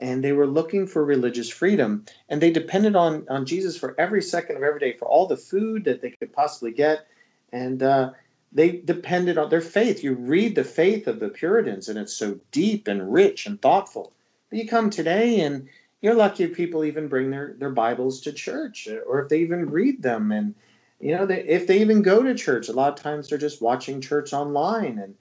And 0.00 0.24
they 0.24 0.32
were 0.32 0.46
looking 0.46 0.86
for 0.86 1.04
religious 1.04 1.48
freedom. 1.48 2.04
And 2.28 2.40
they 2.40 2.50
depended 2.50 2.96
on, 2.96 3.26
on 3.28 3.44
Jesus 3.44 3.76
for 3.76 3.94
every 3.98 4.22
second 4.22 4.56
of 4.56 4.62
every 4.62 4.80
day, 4.80 4.94
for 4.94 5.06
all 5.06 5.26
the 5.26 5.36
food 5.36 5.84
that 5.84 6.00
they 6.00 6.10
could 6.10 6.32
possibly 6.32 6.72
get. 6.72 7.06
And 7.52 7.82
uh, 7.82 8.12
they 8.52 8.72
depended 8.72 9.38
on 9.38 9.50
their 9.50 9.60
faith. 9.60 10.02
You 10.02 10.14
read 10.14 10.54
the 10.54 10.64
faith 10.64 11.06
of 11.06 11.20
the 11.20 11.28
Puritans, 11.28 11.88
and 11.88 11.98
it's 11.98 12.14
so 12.14 12.38
deep 12.52 12.88
and 12.88 13.12
rich 13.12 13.46
and 13.46 13.60
thoughtful. 13.60 14.12
But 14.48 14.58
you 14.58 14.68
come 14.68 14.90
today, 14.90 15.40
and 15.40 15.68
you're 16.00 16.14
lucky 16.14 16.44
if 16.44 16.56
people 16.56 16.84
even 16.84 17.08
bring 17.08 17.30
their, 17.30 17.54
their 17.58 17.70
Bibles 17.70 18.20
to 18.22 18.32
church, 18.32 18.88
or 19.06 19.22
if 19.22 19.28
they 19.28 19.40
even 19.40 19.70
read 19.70 20.02
them. 20.02 20.32
And 20.32 20.54
you 21.00 21.16
know, 21.16 21.26
they, 21.26 21.42
if 21.44 21.66
they 21.66 21.80
even 21.80 22.02
go 22.02 22.22
to 22.22 22.34
church, 22.34 22.68
a 22.68 22.72
lot 22.72 22.92
of 22.92 23.02
times 23.02 23.28
they're 23.28 23.38
just 23.38 23.62
watching 23.62 24.00
church 24.00 24.32
online. 24.32 24.98
And 24.98 25.14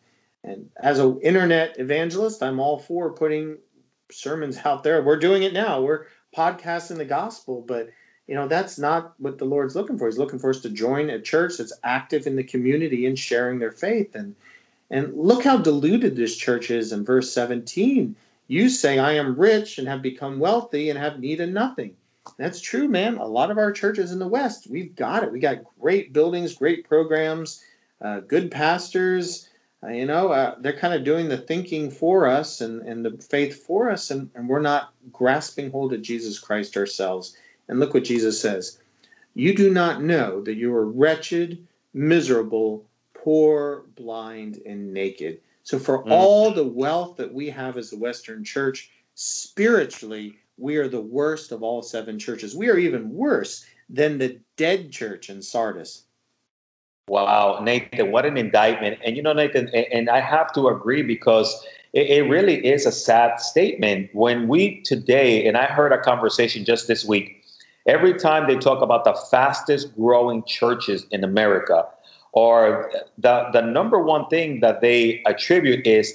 and 0.43 0.69
as 0.77 0.99
an 0.99 1.19
internet 1.21 1.79
evangelist, 1.79 2.41
I'm 2.41 2.59
all 2.59 2.79
for 2.79 3.11
putting 3.11 3.57
sermons 4.11 4.57
out 4.65 4.83
there. 4.83 5.01
We're 5.03 5.19
doing 5.19 5.43
it 5.43 5.53
now. 5.53 5.81
We're 5.81 6.05
podcasting 6.35 6.97
the 6.97 7.05
gospel, 7.05 7.61
but 7.61 7.89
you 8.29 8.35
know 8.35 8.47
that's 8.47 8.77
not 8.77 9.13
what 9.17 9.37
the 9.37 9.45
Lord's 9.45 9.75
looking 9.75 9.97
for. 9.97 10.05
He's 10.05 10.19
looking 10.19 10.39
for 10.39 10.51
us 10.51 10.61
to 10.61 10.69
join 10.69 11.09
a 11.09 11.19
church 11.19 11.57
that's 11.57 11.73
active 11.83 12.27
in 12.27 12.35
the 12.35 12.43
community 12.43 13.05
and 13.05 13.17
sharing 13.17 13.59
their 13.59 13.71
faith. 13.71 14.15
And 14.15 14.35
and 14.89 15.13
look 15.13 15.43
how 15.43 15.57
diluted 15.57 16.15
this 16.15 16.37
church 16.37 16.71
is 16.71 16.91
in 16.91 17.03
verse 17.03 17.31
17. 17.33 18.15
You 18.47 18.69
say, 18.69 18.97
I 18.97 19.13
am 19.13 19.39
rich 19.39 19.77
and 19.77 19.87
have 19.87 20.01
become 20.01 20.39
wealthy 20.39 20.89
and 20.89 20.97
have 20.97 21.19
need 21.19 21.41
of 21.41 21.49
nothing 21.49 21.95
that's 22.37 22.61
true, 22.61 22.87
man. 22.87 23.17
A 23.17 23.25
lot 23.25 23.51
of 23.51 23.57
our 23.57 23.71
churches 23.71 24.11
in 24.11 24.19
the 24.19 24.27
West, 24.27 24.67
we've 24.69 24.95
got 24.95 25.23
it. 25.23 25.31
We 25.31 25.39
got 25.39 25.63
great 25.79 26.13
buildings, 26.13 26.53
great 26.53 26.87
programs, 26.87 27.63
uh, 28.01 28.21
good 28.21 28.51
pastors. 28.51 29.49
Uh, 29.81 29.89
you 29.89 30.05
know, 30.05 30.29
uh, 30.29 30.55
they're 30.59 30.77
kind 30.77 30.93
of 30.93 31.03
doing 31.03 31.29
the 31.29 31.37
thinking 31.37 31.89
for 31.89 32.27
us 32.27 32.61
and, 32.61 32.81
and 32.81 33.05
the 33.05 33.17
faith 33.29 33.63
for 33.65 33.89
us, 33.89 34.11
and, 34.11 34.29
and 34.35 34.49
we're 34.49 34.59
not 34.59 34.93
grasping 35.11 35.71
hold 35.71 35.93
of 35.93 36.01
Jesus 36.01 36.37
Christ 36.37 36.75
ourselves. 36.75 37.37
And 37.69 37.79
look 37.79 37.93
what 37.93 38.03
Jesus 38.03 38.41
says 38.41 38.79
You 39.35 39.55
do 39.55 39.71
not 39.71 40.03
know 40.03 40.41
that 40.41 40.55
you 40.55 40.73
are 40.73 40.85
wretched, 40.85 41.65
miserable, 41.93 42.85
poor, 43.13 43.85
blind, 43.95 44.61
and 44.65 44.93
naked. 44.93 45.39
So, 45.63 45.79
for 45.79 46.03
mm. 46.03 46.11
all 46.11 46.51
the 46.51 46.67
wealth 46.67 47.15
that 47.17 47.33
we 47.33 47.49
have 47.51 47.77
as 47.77 47.91
the 47.91 47.97
Western 47.97 48.43
church, 48.43 48.91
spiritually, 49.15 50.35
we 50.57 50.77
are 50.77 50.89
the 50.89 51.01
worst 51.01 51.51
of 51.51 51.63
all 51.63 51.81
seven 51.81 52.19
churches. 52.19 52.55
We 52.55 52.69
are 52.69 52.77
even 52.77 53.13
worse 53.13 53.65
than 53.89 54.17
the 54.17 54.39
dead 54.57 54.91
church 54.91 55.29
in 55.29 55.41
Sardis. 55.41 56.03
Wow, 57.07 57.59
Nathan, 57.63 58.11
what 58.11 58.25
an 58.25 58.37
indictment. 58.37 58.99
And 59.03 59.15
you 59.15 59.23
know, 59.23 59.33
Nathan, 59.33 59.69
and 59.69 60.09
I 60.09 60.19
have 60.19 60.53
to 60.53 60.67
agree 60.67 61.01
because 61.01 61.65
it 61.93 62.29
really 62.29 62.65
is 62.65 62.85
a 62.85 62.91
sad 62.91 63.39
statement 63.39 64.11
when 64.13 64.47
we 64.47 64.81
today, 64.81 65.47
and 65.47 65.57
I 65.57 65.65
heard 65.65 65.91
a 65.91 65.97
conversation 65.97 66.65
just 66.65 66.87
this 66.87 67.03
week, 67.03 67.38
every 67.89 68.13
time 68.13 68.47
they 68.47 68.55
talk 68.55 68.81
about 68.81 69.03
the 69.03 69.15
fastest 69.31 69.95
growing 69.95 70.43
churches 70.43 71.05
in 71.11 71.23
America, 71.23 71.85
or 72.31 72.91
the, 73.17 73.49
the 73.51 73.61
number 73.61 73.99
one 73.99 74.27
thing 74.27 74.59
that 74.59 74.81
they 74.81 75.21
attribute 75.25 75.85
is 75.85 76.13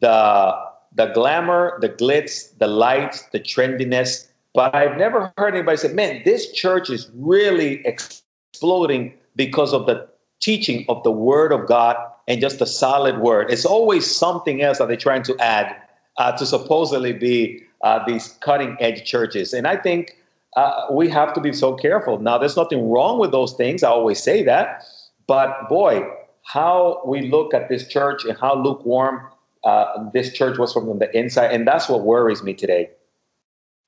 the 0.00 0.54
the 0.96 1.06
glamour, 1.06 1.76
the 1.80 1.88
glitz, 1.88 2.56
the 2.58 2.68
lights, 2.68 3.22
the 3.32 3.40
trendiness. 3.40 4.28
But 4.54 4.72
I've 4.76 4.96
never 4.96 5.32
heard 5.36 5.54
anybody 5.54 5.76
say, 5.76 5.92
man, 5.92 6.22
this 6.24 6.52
church 6.52 6.88
is 6.88 7.10
really 7.14 7.84
exploding 7.84 9.14
because 9.34 9.72
of 9.72 9.86
the 9.86 10.06
teaching 10.40 10.84
of 10.88 11.02
the 11.02 11.10
word 11.10 11.50
of 11.50 11.66
God 11.66 11.96
and 12.28 12.40
just 12.40 12.60
the 12.60 12.66
solid 12.66 13.18
word. 13.18 13.50
It's 13.50 13.64
always 13.64 14.08
something 14.08 14.62
else 14.62 14.78
that 14.78 14.86
they're 14.86 14.96
trying 14.96 15.24
to 15.24 15.36
add 15.40 15.74
uh, 16.18 16.30
to 16.36 16.46
supposedly 16.46 17.12
be 17.12 17.64
uh, 17.82 18.04
these 18.06 18.38
cutting 18.40 18.76
edge 18.78 19.04
churches. 19.04 19.52
And 19.52 19.66
I 19.66 19.76
think 19.76 20.16
uh, 20.56 20.86
we 20.90 21.08
have 21.08 21.32
to 21.34 21.40
be 21.40 21.52
so 21.52 21.74
careful. 21.74 22.18
Now, 22.18 22.38
there's 22.38 22.56
nothing 22.56 22.88
wrong 22.88 23.18
with 23.18 23.32
those 23.32 23.54
things. 23.54 23.82
I 23.82 23.90
always 23.90 24.22
say 24.22 24.42
that. 24.44 24.84
But 25.26 25.68
boy, 25.68 26.06
how 26.44 27.02
we 27.06 27.28
look 27.28 27.54
at 27.54 27.68
this 27.68 27.88
church 27.88 28.24
and 28.24 28.38
how 28.38 28.62
lukewarm 28.62 29.26
uh, 29.64 30.10
this 30.12 30.32
church 30.32 30.58
was 30.58 30.72
from 30.72 30.98
the 30.98 31.16
inside, 31.16 31.52
and 31.52 31.66
that's 31.66 31.88
what 31.88 32.02
worries 32.02 32.42
me 32.42 32.52
today. 32.54 32.90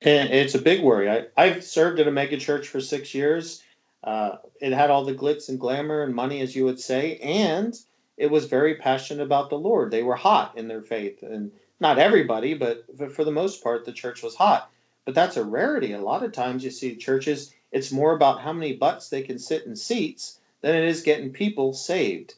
And 0.01 0.29
it's 0.29 0.55
a 0.55 0.61
big 0.61 0.83
worry. 0.83 1.09
I, 1.09 1.25
I've 1.37 1.63
served 1.63 1.99
at 1.99 2.07
a 2.07 2.11
mega 2.11 2.37
church 2.37 2.67
for 2.67 2.81
six 2.81 3.13
years. 3.13 3.63
Uh, 4.03 4.37
it 4.61 4.73
had 4.73 4.89
all 4.89 5.05
the 5.05 5.13
glitz 5.13 5.49
and 5.49 5.59
glamour 5.59 6.03
and 6.03 6.13
money, 6.13 6.41
as 6.41 6.55
you 6.55 6.65
would 6.65 6.79
say, 6.79 7.17
and 7.17 7.75
it 8.15 8.31
was 8.31 8.45
very 8.45 8.75
passionate 8.75 9.23
about 9.23 9.49
the 9.49 9.57
Lord. 9.57 9.91
They 9.91 10.03
were 10.03 10.15
hot 10.15 10.57
in 10.57 10.67
their 10.67 10.81
faith, 10.81 11.21
and 11.21 11.51
not 11.79 11.99
everybody, 11.99 12.53
but 12.55 12.85
for 13.13 13.23
the 13.23 13.31
most 13.31 13.63
part, 13.63 13.85
the 13.85 13.91
church 13.91 14.23
was 14.23 14.35
hot. 14.35 14.71
But 15.07 15.15
that's 15.15 15.37
a 15.37 15.43
rarity. 15.45 15.93
A 15.93 16.01
lot 16.01 16.21
of 16.21 16.33
times, 16.33 16.65
you 16.65 16.69
see 16.69 16.93
churches. 16.97 17.53
It's 17.71 17.93
more 17.93 18.13
about 18.13 18.41
how 18.41 18.51
many 18.51 18.73
butts 18.73 19.07
they 19.07 19.21
can 19.21 19.39
sit 19.39 19.65
in 19.65 19.73
seats 19.73 20.41
than 20.59 20.75
it 20.75 20.83
is 20.83 21.01
getting 21.01 21.31
people 21.31 21.71
saved. 21.71 22.33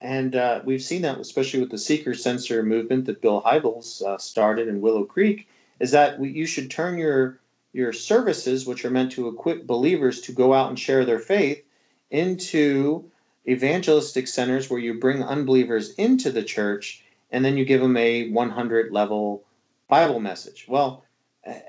And 0.00 0.36
uh, 0.36 0.60
we've 0.64 0.80
seen 0.80 1.02
that, 1.02 1.18
especially 1.18 1.58
with 1.58 1.72
the 1.72 1.78
seeker 1.78 2.14
sensitive 2.14 2.66
movement 2.66 3.06
that 3.06 3.20
Bill 3.20 3.42
Hybels 3.42 4.00
uh, 4.00 4.16
started 4.18 4.68
in 4.68 4.80
Willow 4.80 5.02
Creek, 5.02 5.48
is 5.80 5.90
that 5.90 6.20
we, 6.20 6.28
you 6.28 6.46
should 6.46 6.70
turn 6.70 6.98
your 6.98 7.40
your 7.72 7.92
services, 7.92 8.64
which 8.64 8.84
are 8.84 8.90
meant 8.90 9.10
to 9.10 9.26
equip 9.26 9.66
believers 9.66 10.20
to 10.20 10.30
go 10.30 10.54
out 10.54 10.68
and 10.68 10.78
share 10.78 11.04
their 11.04 11.18
faith, 11.18 11.64
into 12.12 13.10
evangelistic 13.48 14.28
centers 14.28 14.70
where 14.70 14.78
you 14.78 15.00
bring 15.00 15.24
unbelievers 15.24 15.94
into 15.94 16.30
the 16.30 16.44
church 16.44 17.02
and 17.32 17.44
then 17.44 17.56
you 17.56 17.64
give 17.64 17.80
them 17.80 17.96
a 17.96 18.30
100 18.30 18.92
level 18.92 19.42
Bible 19.88 20.20
message. 20.20 20.66
Well, 20.68 21.03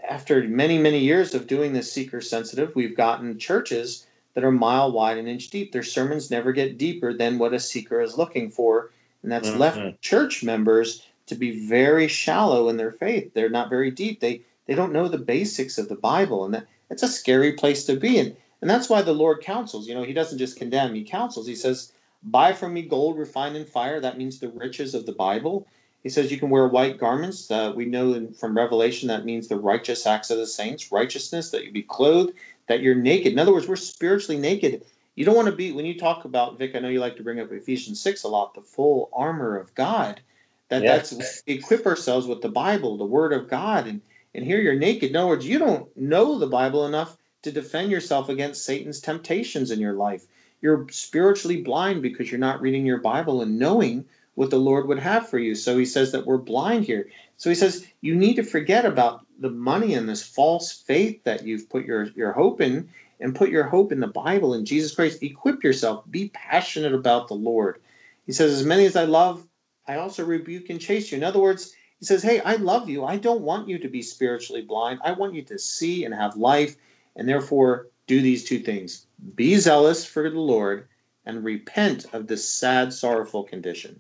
after 0.07 0.43
many, 0.43 0.77
many 0.77 0.99
years 0.99 1.33
of 1.33 1.47
doing 1.47 1.73
this 1.73 1.91
seeker 1.91 2.21
sensitive, 2.21 2.75
we've 2.75 2.95
gotten 2.95 3.37
churches 3.37 4.07
that 4.33 4.43
are 4.43 4.51
mile 4.51 4.91
wide 4.91 5.17
and 5.17 5.27
inch 5.27 5.49
deep. 5.49 5.71
Their 5.71 5.83
sermons 5.83 6.31
never 6.31 6.51
get 6.51 6.77
deeper 6.77 7.13
than 7.13 7.37
what 7.37 7.53
a 7.53 7.59
seeker 7.59 8.01
is 8.01 8.17
looking 8.17 8.51
for. 8.51 8.91
And 9.23 9.31
that's 9.31 9.49
mm-hmm. 9.49 9.59
left 9.59 10.01
church 10.01 10.43
members 10.43 11.05
to 11.27 11.35
be 11.35 11.67
very 11.67 12.07
shallow 12.07 12.69
in 12.69 12.77
their 12.77 12.91
faith. 12.91 13.33
They're 13.33 13.49
not 13.49 13.69
very 13.69 13.91
deep. 13.91 14.19
They 14.19 14.41
they 14.67 14.75
don't 14.75 14.93
know 14.93 15.07
the 15.07 15.17
basics 15.17 15.77
of 15.77 15.89
the 15.89 15.95
Bible. 15.95 16.45
And 16.45 16.53
that, 16.53 16.67
it's 16.89 17.03
a 17.03 17.07
scary 17.07 17.53
place 17.53 17.85
to 17.85 17.95
be. 17.95 18.19
And 18.19 18.35
and 18.61 18.69
that's 18.69 18.89
why 18.89 19.01
the 19.01 19.13
Lord 19.13 19.41
counsels. 19.41 19.87
You 19.87 19.95
know, 19.95 20.03
he 20.03 20.13
doesn't 20.13 20.37
just 20.37 20.57
condemn, 20.57 20.95
he 20.95 21.03
counsels. 21.03 21.47
He 21.47 21.55
says, 21.55 21.91
Buy 22.23 22.53
from 22.53 22.73
me 22.73 22.81
gold 22.81 23.17
refined 23.17 23.55
in 23.55 23.65
fire. 23.65 23.99
That 23.99 24.17
means 24.17 24.39
the 24.39 24.49
riches 24.49 24.95
of 24.95 25.05
the 25.05 25.11
Bible. 25.11 25.67
He 26.05 26.11
says 26.11 26.31
you 26.31 26.37
can 26.37 26.51
wear 26.51 26.67
white 26.67 26.99
garments. 26.99 27.49
Uh, 27.49 27.73
we 27.75 27.85
know 27.85 28.27
from 28.39 28.55
Revelation 28.55 29.07
that 29.07 29.25
means 29.25 29.47
the 29.47 29.57
righteous 29.57 30.05
acts 30.05 30.29
of 30.29 30.37
the 30.37 30.45
saints, 30.45 30.91
righteousness, 30.91 31.49
that 31.49 31.65
you 31.65 31.71
be 31.71 31.81
clothed, 31.81 32.33
that 32.67 32.81
you're 32.81 32.93
naked. 32.93 33.33
In 33.33 33.39
other 33.39 33.51
words, 33.51 33.67
we're 33.67 33.75
spiritually 33.75 34.39
naked. 34.39 34.85
You 35.15 35.25
don't 35.25 35.35
want 35.35 35.47
to 35.47 35.55
be, 35.55 35.71
when 35.71 35.87
you 35.87 35.97
talk 35.97 36.23
about, 36.25 36.59
Vic, 36.59 36.75
I 36.75 36.79
know 36.79 36.89
you 36.89 36.99
like 36.99 37.17
to 37.17 37.23
bring 37.23 37.39
up 37.39 37.51
Ephesians 37.51 37.99
6 38.01 38.21
a 38.21 38.27
lot, 38.27 38.53
the 38.53 38.61
full 38.61 39.09
armor 39.13 39.57
of 39.57 39.73
God. 39.73 40.21
That 40.69 40.83
yes. 40.83 41.09
that's 41.09 41.41
equip 41.47 41.87
ourselves 41.87 42.27
with 42.27 42.43
the 42.43 42.49
Bible, 42.49 42.97
the 42.97 43.03
Word 43.05 43.33
of 43.33 43.49
God, 43.49 43.87
and 43.87 43.99
and 44.35 44.45
here 44.45 44.59
you're 44.59 44.75
naked. 44.75 45.09
In 45.09 45.15
other 45.15 45.29
words, 45.29 45.47
you 45.47 45.57
don't 45.57 45.89
know 45.97 46.37
the 46.37 46.45
Bible 46.45 46.85
enough 46.85 47.17
to 47.41 47.51
defend 47.51 47.89
yourself 47.89 48.29
against 48.29 48.63
Satan's 48.63 48.99
temptations 48.99 49.71
in 49.71 49.79
your 49.79 49.93
life. 49.93 50.27
You're 50.61 50.85
spiritually 50.91 51.63
blind 51.63 52.03
because 52.03 52.29
you're 52.29 52.39
not 52.39 52.61
reading 52.61 52.85
your 52.85 52.99
Bible 52.99 53.41
and 53.41 53.57
knowing 53.57 54.05
what 54.35 54.49
the 54.49 54.57
Lord 54.57 54.87
would 54.87 54.99
have 54.99 55.29
for 55.29 55.39
you. 55.39 55.55
So 55.55 55.77
he 55.77 55.85
says 55.85 56.11
that 56.11 56.25
we're 56.25 56.37
blind 56.37 56.85
here. 56.85 57.09
So 57.37 57.49
he 57.49 57.55
says 57.55 57.85
you 58.01 58.15
need 58.15 58.35
to 58.35 58.43
forget 58.43 58.85
about 58.85 59.25
the 59.39 59.49
money 59.49 59.93
and 59.93 60.07
this 60.07 60.23
false 60.23 60.71
faith 60.71 61.23
that 61.23 61.43
you've 61.43 61.69
put 61.69 61.85
your, 61.85 62.05
your 62.15 62.31
hope 62.31 62.61
in 62.61 62.89
and 63.19 63.35
put 63.35 63.49
your 63.49 63.63
hope 63.63 63.91
in 63.91 63.99
the 63.99 64.07
Bible 64.07 64.53
and 64.53 64.67
Jesus 64.67 64.93
Christ. 64.93 65.23
Equip 65.23 65.63
yourself. 65.63 66.03
Be 66.09 66.29
passionate 66.29 66.93
about 66.93 67.27
the 67.27 67.33
Lord. 67.33 67.81
He 68.25 68.31
says, 68.31 68.51
As 68.53 68.65
many 68.65 68.85
as 68.85 68.95
I 68.95 69.05
love, 69.05 69.47
I 69.87 69.95
also 69.95 70.25
rebuke 70.25 70.69
and 70.69 70.79
chase 70.79 71.11
you. 71.11 71.17
In 71.17 71.23
other 71.23 71.39
words, 71.39 71.73
he 71.99 72.05
says, 72.05 72.23
Hey, 72.23 72.39
I 72.41 72.55
love 72.55 72.89
you. 72.89 73.05
I 73.05 73.17
don't 73.17 73.41
want 73.41 73.69
you 73.69 73.77
to 73.79 73.87
be 73.87 74.01
spiritually 74.01 74.61
blind. 74.61 74.99
I 75.03 75.13
want 75.13 75.33
you 75.33 75.43
to 75.43 75.57
see 75.57 76.05
and 76.05 76.13
have 76.13 76.35
life 76.35 76.75
and 77.15 77.27
therefore 77.27 77.87
do 78.07 78.21
these 78.21 78.43
two 78.43 78.59
things 78.59 79.07
be 79.35 79.55
zealous 79.55 80.05
for 80.05 80.29
the 80.29 80.39
Lord 80.39 80.87
and 81.25 81.43
repent 81.43 82.05
of 82.13 82.27
this 82.27 82.47
sad, 82.47 82.93
sorrowful 82.93 83.43
condition. 83.43 83.99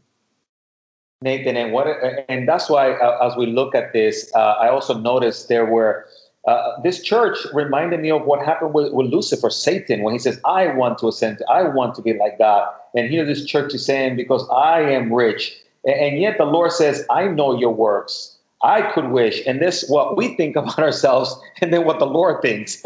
Nathan, 1.21 1.55
and 1.55 1.71
what, 1.71 1.87
and 2.29 2.47
that's 2.47 2.69
why 2.69 2.91
uh, 2.93 3.25
as 3.25 3.35
we 3.37 3.45
look 3.45 3.73
at 3.73 3.93
this, 3.93 4.31
uh, 4.35 4.55
I 4.59 4.69
also 4.69 4.97
noticed 4.97 5.47
there 5.47 5.65
were 5.65 6.05
uh, 6.45 6.79
this 6.83 7.01
church 7.01 7.37
reminded 7.53 8.01
me 8.01 8.11
of 8.11 8.23
what 8.25 8.45
happened 8.45 8.73
with, 8.73 8.93
with, 8.93 9.07
Lucifer, 9.07 9.49
Satan, 9.49 10.03
when 10.03 10.13
he 10.13 10.19
says, 10.19 10.39
"I 10.45 10.67
want 10.67 10.99
to 10.99 11.07
ascend, 11.07 11.41
I 11.49 11.63
want 11.63 11.95
to 11.95 12.01
be 12.01 12.13
like 12.13 12.37
God," 12.37 12.69
and 12.93 13.09
here 13.09 13.25
this 13.25 13.45
church 13.45 13.73
is 13.73 13.85
saying, 13.85 14.17
"Because 14.17 14.47
I 14.49 14.81
am 14.81 15.11
rich," 15.11 15.57
and, 15.85 15.95
and 15.95 16.21
yet 16.21 16.37
the 16.37 16.45
Lord 16.45 16.71
says, 16.71 17.05
"I 17.09 17.27
know 17.27 17.57
your 17.57 17.73
works." 17.73 18.37
I 18.63 18.91
could 18.93 19.09
wish, 19.09 19.45
and 19.45 19.61
this 19.61 19.87
what 19.87 20.17
we 20.17 20.35
think 20.35 20.55
about 20.61 20.79
ourselves, 20.79 21.35
and 21.61 21.73
then 21.73 21.85
what 21.85 21.99
the 21.99 22.07
Lord 22.07 22.41
thinks. 22.41 22.83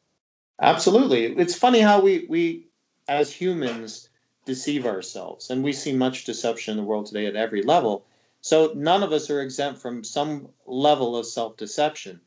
Absolutely, 0.62 1.26
it's 1.36 1.54
funny 1.54 1.80
how 1.80 2.00
we 2.00 2.26
we 2.28 2.66
as 3.08 3.30
humans 3.30 4.08
deceive 4.46 4.86
ourselves, 4.86 5.50
and 5.50 5.62
we 5.62 5.72
see 5.72 5.92
much 5.92 6.24
deception 6.24 6.72
in 6.72 6.78
the 6.78 6.88
world 6.88 7.06
today 7.06 7.26
at 7.26 7.36
every 7.36 7.62
level. 7.62 8.04
So 8.40 8.72
none 8.74 9.02
of 9.02 9.12
us 9.12 9.28
are 9.28 9.42
exempt 9.42 9.80
from 9.82 10.02
some 10.02 10.48
level 10.66 11.16
of 11.16 11.26
self-deception, 11.26 12.20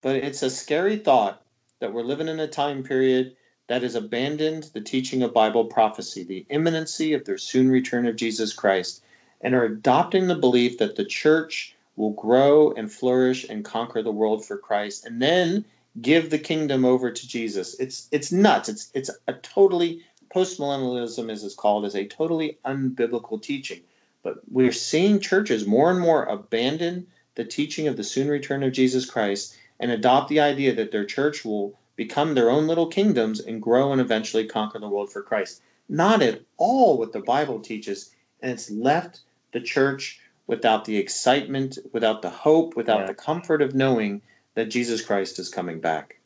but 0.00 0.16
it's 0.16 0.42
a 0.42 0.48
scary 0.48 0.96
thought 0.96 1.42
that 1.80 1.92
we're 1.92 2.02
living 2.02 2.28
in 2.28 2.40
a 2.40 2.48
time 2.48 2.82
period 2.82 3.36
that 3.66 3.82
has 3.82 3.94
abandoned 3.94 4.70
the 4.72 4.80
teaching 4.80 5.22
of 5.22 5.34
Bible 5.34 5.64
prophecy, 5.64 6.22
the 6.22 6.46
imminency 6.48 7.12
of 7.12 7.24
the 7.24 7.38
soon 7.38 7.70
return 7.70 8.06
of 8.06 8.16
Jesus 8.16 8.52
Christ, 8.52 9.02
and 9.40 9.54
are 9.54 9.64
adopting 9.64 10.26
the 10.26 10.34
belief 10.34 10.78
that 10.78 10.96
the 10.96 11.04
church 11.04 11.74
will 11.96 12.12
grow 12.12 12.72
and 12.72 12.90
flourish 12.90 13.44
and 13.48 13.64
conquer 13.64 14.02
the 14.02 14.12
world 14.12 14.44
for 14.44 14.58
Christ 14.58 15.06
and 15.06 15.20
then 15.20 15.64
give 16.00 16.30
the 16.30 16.38
kingdom 16.38 16.84
over 16.84 17.10
to 17.10 17.28
Jesus. 17.28 17.78
It's 17.78 18.08
it's 18.10 18.32
nuts. 18.32 18.68
It's 18.68 18.90
it's 18.94 19.10
a 19.28 19.34
totally 19.34 20.02
postmillennialism 20.34 21.30
as 21.30 21.44
it's 21.44 21.54
called 21.54 21.84
is 21.84 21.94
a 21.94 22.06
totally 22.06 22.58
unbiblical 22.64 23.40
teaching. 23.40 23.80
But 24.22 24.38
we're 24.50 24.72
seeing 24.72 25.20
churches 25.20 25.66
more 25.66 25.90
and 25.90 26.00
more 26.00 26.24
abandon 26.24 27.06
the 27.34 27.44
teaching 27.44 27.86
of 27.86 27.96
the 27.96 28.04
soon 28.04 28.28
return 28.28 28.62
of 28.62 28.72
Jesus 28.72 29.08
Christ 29.08 29.56
and 29.78 29.90
adopt 29.90 30.28
the 30.28 30.40
idea 30.40 30.74
that 30.74 30.92
their 30.92 31.04
church 31.04 31.44
will 31.44 31.78
become 31.96 32.34
their 32.34 32.50
own 32.50 32.66
little 32.66 32.86
kingdoms 32.86 33.40
and 33.40 33.62
grow 33.62 33.92
and 33.92 34.00
eventually 34.00 34.46
conquer 34.46 34.78
the 34.78 34.88
world 34.88 35.12
for 35.12 35.22
Christ. 35.22 35.62
Not 35.88 36.22
at 36.22 36.42
all 36.56 36.98
what 36.98 37.12
the 37.12 37.20
Bible 37.20 37.60
teaches. 37.60 38.10
And 38.40 38.52
it's 38.52 38.70
left 38.70 39.20
the 39.52 39.60
church 39.60 40.20
without 40.46 40.84
the 40.84 40.96
excitement, 40.96 41.78
without 41.92 42.22
the 42.22 42.30
hope, 42.30 42.76
without 42.76 43.00
yeah. 43.00 43.06
the 43.06 43.14
comfort 43.14 43.62
of 43.62 43.74
knowing 43.74 44.22
that 44.54 44.70
Jesus 44.70 45.04
Christ 45.04 45.38
is 45.38 45.48
coming 45.48 45.80
back. 45.80 46.18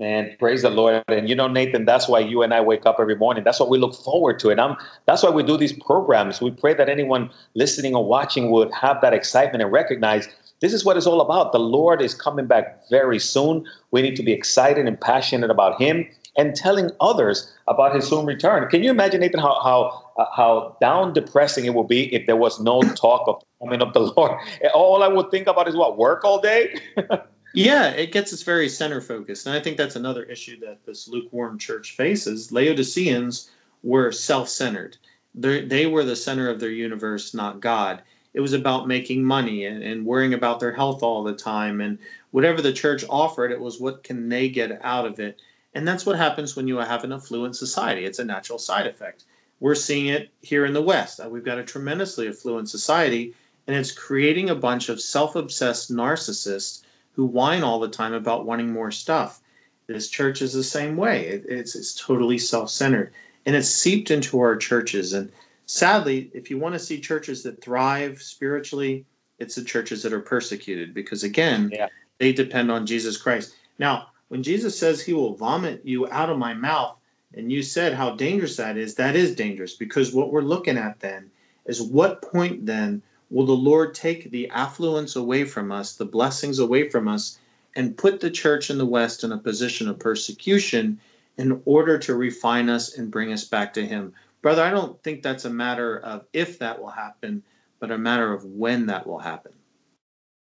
And 0.00 0.36
praise 0.40 0.62
the 0.62 0.70
Lord. 0.70 1.04
And 1.06 1.28
you 1.28 1.36
know, 1.36 1.46
Nathan, 1.46 1.84
that's 1.84 2.08
why 2.08 2.18
you 2.18 2.42
and 2.42 2.52
I 2.52 2.60
wake 2.60 2.84
up 2.84 2.96
every 2.98 3.14
morning. 3.14 3.44
That's 3.44 3.60
what 3.60 3.68
we 3.68 3.78
look 3.78 3.94
forward 3.94 4.40
to. 4.40 4.50
And 4.50 4.60
I'm 4.60 4.76
that's 5.06 5.22
why 5.22 5.30
we 5.30 5.44
do 5.44 5.56
these 5.56 5.72
programs. 5.72 6.40
We 6.40 6.50
pray 6.50 6.74
that 6.74 6.88
anyone 6.88 7.30
listening 7.54 7.94
or 7.94 8.04
watching 8.04 8.50
would 8.50 8.72
have 8.72 9.00
that 9.02 9.12
excitement 9.14 9.62
and 9.62 9.70
recognize 9.70 10.28
this 10.60 10.72
is 10.72 10.84
what 10.84 10.96
it's 10.96 11.06
all 11.06 11.20
about. 11.20 11.52
The 11.52 11.60
Lord 11.60 12.02
is 12.02 12.14
coming 12.14 12.46
back 12.46 12.82
very 12.90 13.20
soon. 13.20 13.64
We 13.92 14.02
need 14.02 14.16
to 14.16 14.22
be 14.24 14.32
excited 14.32 14.86
and 14.88 15.00
passionate 15.00 15.50
about 15.50 15.80
Him 15.80 16.08
and 16.36 16.56
telling 16.56 16.90
others 17.00 17.52
about 17.68 17.94
His 17.94 18.08
soon 18.08 18.26
return. 18.26 18.68
Can 18.70 18.82
you 18.82 18.90
imagine, 18.90 19.20
Nathan, 19.20 19.38
how 19.38 19.60
how 19.62 20.02
uh, 20.18 20.26
how 20.34 20.76
down 20.80 21.12
depressing 21.12 21.66
it 21.66 21.74
would 21.74 21.88
be 21.88 22.12
if 22.12 22.26
there 22.26 22.36
was 22.36 22.60
no 22.60 22.80
talk 22.82 23.28
of 23.28 23.42
coming 23.64 23.80
of 23.80 23.92
the 23.92 24.00
Lord. 24.00 24.32
All 24.74 25.02
I 25.02 25.08
would 25.08 25.30
think 25.30 25.46
about 25.46 25.68
is 25.68 25.76
what 25.76 25.98
work 25.98 26.24
all 26.24 26.40
day. 26.40 26.74
yeah, 27.54 27.90
it 27.90 28.12
gets 28.12 28.32
us 28.32 28.42
very 28.42 28.68
center 28.68 29.00
focused, 29.00 29.46
and 29.46 29.54
I 29.54 29.60
think 29.60 29.76
that's 29.76 29.96
another 29.96 30.24
issue 30.24 30.58
that 30.60 30.84
this 30.84 31.08
lukewarm 31.08 31.58
church 31.58 31.96
faces. 31.96 32.52
Laodiceans 32.52 33.50
were 33.82 34.12
self 34.12 34.48
centered. 34.48 34.96
They 35.34 35.86
were 35.86 36.04
the 36.04 36.16
center 36.16 36.48
of 36.48 36.60
their 36.60 36.70
universe, 36.70 37.34
not 37.34 37.60
God. 37.60 38.02
It 38.34 38.40
was 38.40 38.52
about 38.52 38.88
making 38.88 39.24
money 39.24 39.66
and, 39.66 39.82
and 39.82 40.04
worrying 40.04 40.34
about 40.34 40.60
their 40.60 40.72
health 40.72 41.02
all 41.02 41.22
the 41.22 41.34
time, 41.34 41.80
and 41.80 41.98
whatever 42.30 42.60
the 42.60 42.72
church 42.72 43.04
offered, 43.08 43.52
it 43.52 43.60
was 43.60 43.80
what 43.80 44.04
can 44.04 44.28
they 44.28 44.48
get 44.48 44.80
out 44.84 45.06
of 45.06 45.18
it. 45.18 45.40
And 45.74 45.86
that's 45.86 46.06
what 46.06 46.16
happens 46.16 46.54
when 46.54 46.68
you 46.68 46.76
have 46.76 47.04
an 47.04 47.12
affluent 47.12 47.56
society. 47.56 48.04
It's 48.04 48.20
a 48.20 48.24
natural 48.24 48.58
side 48.58 48.86
effect 48.86 49.24
we're 49.64 49.74
seeing 49.74 50.08
it 50.08 50.30
here 50.42 50.66
in 50.66 50.74
the 50.74 50.82
West. 50.82 51.20
Uh, 51.20 51.28
we've 51.28 51.42
got 51.42 51.58
a 51.58 51.64
tremendously 51.64 52.28
affluent 52.28 52.68
society, 52.68 53.34
and 53.66 53.74
it's 53.74 53.92
creating 53.92 54.50
a 54.50 54.54
bunch 54.54 54.90
of 54.90 55.00
self 55.00 55.36
obsessed 55.36 55.90
narcissists 55.90 56.82
who 57.14 57.24
whine 57.24 57.62
all 57.62 57.80
the 57.80 57.88
time 57.88 58.12
about 58.12 58.46
wanting 58.46 58.72
more 58.72 58.90
stuff. 58.90 59.40
This 59.86 60.08
church 60.08 60.42
is 60.42 60.52
the 60.52 60.64
same 60.64 60.96
way. 60.96 61.26
It, 61.26 61.44
it's, 61.46 61.74
it's 61.74 61.94
totally 61.94 62.38
self 62.38 62.70
centered, 62.70 63.12
and 63.46 63.54
it's 63.54 63.68
seeped 63.68 64.10
into 64.10 64.40
our 64.40 64.56
churches. 64.56 65.12
And 65.12 65.30
sadly, 65.66 66.30
if 66.34 66.50
you 66.50 66.58
want 66.58 66.74
to 66.74 66.78
see 66.78 67.00
churches 67.00 67.42
that 67.42 67.62
thrive 67.62 68.22
spiritually, 68.22 69.04
it's 69.38 69.54
the 69.54 69.64
churches 69.64 70.02
that 70.02 70.12
are 70.12 70.20
persecuted 70.20 70.94
because, 70.94 71.22
again, 71.24 71.70
yeah. 71.72 71.88
they 72.18 72.32
depend 72.32 72.70
on 72.70 72.86
Jesus 72.86 73.16
Christ. 73.16 73.54
Now, 73.78 74.08
when 74.28 74.42
Jesus 74.42 74.78
says 74.78 75.02
he 75.02 75.12
will 75.12 75.34
vomit 75.34 75.84
you 75.84 76.08
out 76.10 76.30
of 76.30 76.38
my 76.38 76.54
mouth, 76.54 76.96
and 77.36 77.50
you 77.50 77.62
said 77.62 77.94
how 77.94 78.14
dangerous 78.14 78.56
that 78.56 78.76
is. 78.76 78.94
That 78.94 79.16
is 79.16 79.34
dangerous 79.34 79.74
because 79.74 80.14
what 80.14 80.32
we're 80.32 80.42
looking 80.42 80.78
at 80.78 81.00
then 81.00 81.30
is 81.66 81.82
what 81.82 82.22
point 82.22 82.64
then 82.64 83.02
will 83.34 83.44
the 83.44 83.52
Lord 83.52 83.96
take 83.96 84.30
the 84.30 84.48
affluence 84.50 85.16
away 85.16 85.42
from 85.42 85.72
us, 85.72 85.96
the 85.96 86.04
blessings 86.04 86.60
away 86.60 86.88
from 86.88 87.08
us, 87.08 87.40
and 87.74 87.98
put 87.98 88.20
the 88.20 88.30
church 88.30 88.70
in 88.70 88.78
the 88.78 88.86
West 88.86 89.24
in 89.24 89.32
a 89.32 89.38
position 89.38 89.88
of 89.88 89.98
persecution 89.98 91.00
in 91.36 91.60
order 91.64 91.98
to 91.98 92.14
refine 92.14 92.70
us 92.70 92.96
and 92.96 93.10
bring 93.10 93.32
us 93.32 93.42
back 93.42 93.74
to 93.74 93.84
Him? 93.84 94.12
Brother, 94.40 94.62
I 94.62 94.70
don't 94.70 95.02
think 95.02 95.22
that's 95.22 95.46
a 95.46 95.50
matter 95.50 95.98
of 95.98 96.24
if 96.32 96.60
that 96.60 96.80
will 96.80 96.90
happen, 96.90 97.42
but 97.80 97.90
a 97.90 97.98
matter 97.98 98.32
of 98.32 98.44
when 98.44 98.86
that 98.86 99.04
will 99.04 99.18
happen. 99.18 99.52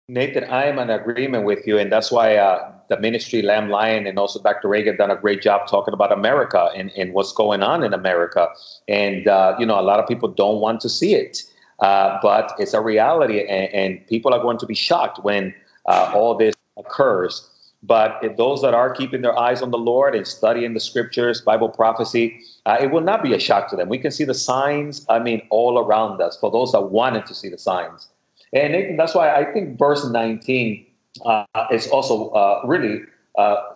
Nathan, 0.08 0.44
I 0.44 0.66
am 0.66 0.78
in 0.78 0.88
agreement 0.88 1.44
with 1.44 1.66
you, 1.66 1.78
and 1.78 1.90
that's 1.90 2.12
why 2.12 2.36
uh, 2.36 2.72
the 2.88 3.00
ministry, 3.00 3.42
Lamb 3.42 3.70
Lion, 3.70 4.06
and 4.06 4.20
also 4.20 4.40
Dr. 4.40 4.68
Reagan 4.68 4.96
done 4.96 5.10
a 5.10 5.16
great 5.16 5.42
job 5.42 5.66
talking 5.66 5.92
about 5.92 6.12
America 6.12 6.70
and, 6.76 6.92
and 6.96 7.12
what's 7.12 7.32
going 7.32 7.62
on 7.62 7.82
in 7.82 7.92
America. 7.92 8.48
And 8.86 9.26
uh, 9.26 9.56
you 9.58 9.66
know, 9.66 9.80
a 9.80 9.82
lot 9.82 9.98
of 9.98 10.06
people 10.06 10.28
don't 10.28 10.60
want 10.60 10.80
to 10.82 10.88
see 10.88 11.14
it, 11.14 11.42
uh, 11.80 12.18
but 12.22 12.54
it's 12.58 12.74
a 12.74 12.80
reality, 12.80 13.40
and, 13.40 13.72
and, 13.72 14.06
people 14.08 14.34
are 14.34 14.40
going 14.40 14.58
to 14.58 14.66
be 14.66 14.74
shocked 14.74 15.22
when 15.22 15.54
uh, 15.86 16.12
all 16.14 16.36
this 16.36 16.54
occurs. 16.76 17.48
But 17.84 18.18
if 18.22 18.36
those 18.36 18.62
that 18.62 18.74
are 18.74 18.90
keeping 18.92 19.22
their 19.22 19.38
eyes 19.38 19.62
on 19.62 19.70
the 19.70 19.78
Lord 19.78 20.16
and 20.16 20.26
studying 20.26 20.74
the 20.74 20.80
scriptures, 20.80 21.40
Bible 21.40 21.68
prophecy, 21.68 22.40
uh, 22.66 22.78
it 22.80 22.90
will 22.90 23.02
not 23.02 23.22
be 23.22 23.32
a 23.32 23.38
shock 23.38 23.70
to 23.70 23.76
them. 23.76 23.88
We 23.88 23.98
can 23.98 24.10
see 24.10 24.24
the 24.24 24.34
signs. 24.34 25.06
I 25.08 25.20
mean, 25.20 25.46
all 25.50 25.78
around 25.78 26.20
us. 26.20 26.36
For 26.36 26.50
those 26.50 26.72
that 26.72 26.90
wanted 26.90 27.26
to 27.26 27.34
see 27.34 27.48
the 27.48 27.58
signs. 27.58 28.08
And 28.52 28.72
Nathan, 28.72 28.96
that's 28.96 29.14
why 29.14 29.32
I 29.32 29.44
think 29.52 29.78
verse 29.78 30.04
19 30.04 30.84
uh, 31.24 31.44
it's 31.70 31.88
also 31.88 32.30
uh, 32.30 32.62
really 32.64 33.02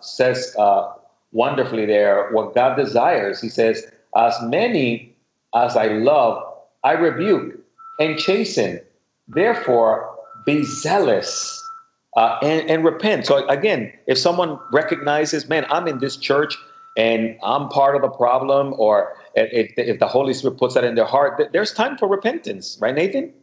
says 0.01 0.55
wonderfully 1.31 1.85
there 1.85 2.29
what 2.31 2.53
God 2.53 2.75
desires. 2.75 3.41
He 3.41 3.49
says, 3.49 3.85
As 4.15 4.35
many 4.43 5.15
as 5.55 5.75
I 5.75 5.87
love, 5.87 6.43
I 6.83 6.93
rebuke 6.93 7.62
and 7.99 8.17
chasten. 8.17 8.79
Therefore, 9.27 10.15
be 10.45 10.63
zealous 10.63 11.63
uh, 12.17 12.37
and, 12.41 12.69
and 12.69 12.85
repent. 12.85 13.25
So, 13.25 13.47
again, 13.47 13.93
if 14.07 14.17
someone 14.17 14.59
recognizes, 14.71 15.47
man, 15.47 15.65
I'm 15.69 15.87
in 15.87 15.99
this 15.99 16.17
church 16.17 16.55
and 16.97 17.37
I'm 17.41 17.69
part 17.69 17.95
of 17.95 18.01
the 18.01 18.09
problem, 18.09 18.75
or 18.77 19.15
if, 19.35 19.73
if 19.77 19.99
the 19.99 20.07
Holy 20.07 20.33
Spirit 20.33 20.57
puts 20.57 20.75
that 20.75 20.83
in 20.83 20.95
their 20.95 21.05
heart, 21.05 21.41
there's 21.51 21.73
time 21.73 21.97
for 21.97 22.07
repentance, 22.07 22.77
right, 22.79 22.93
Nathan? 22.93 23.33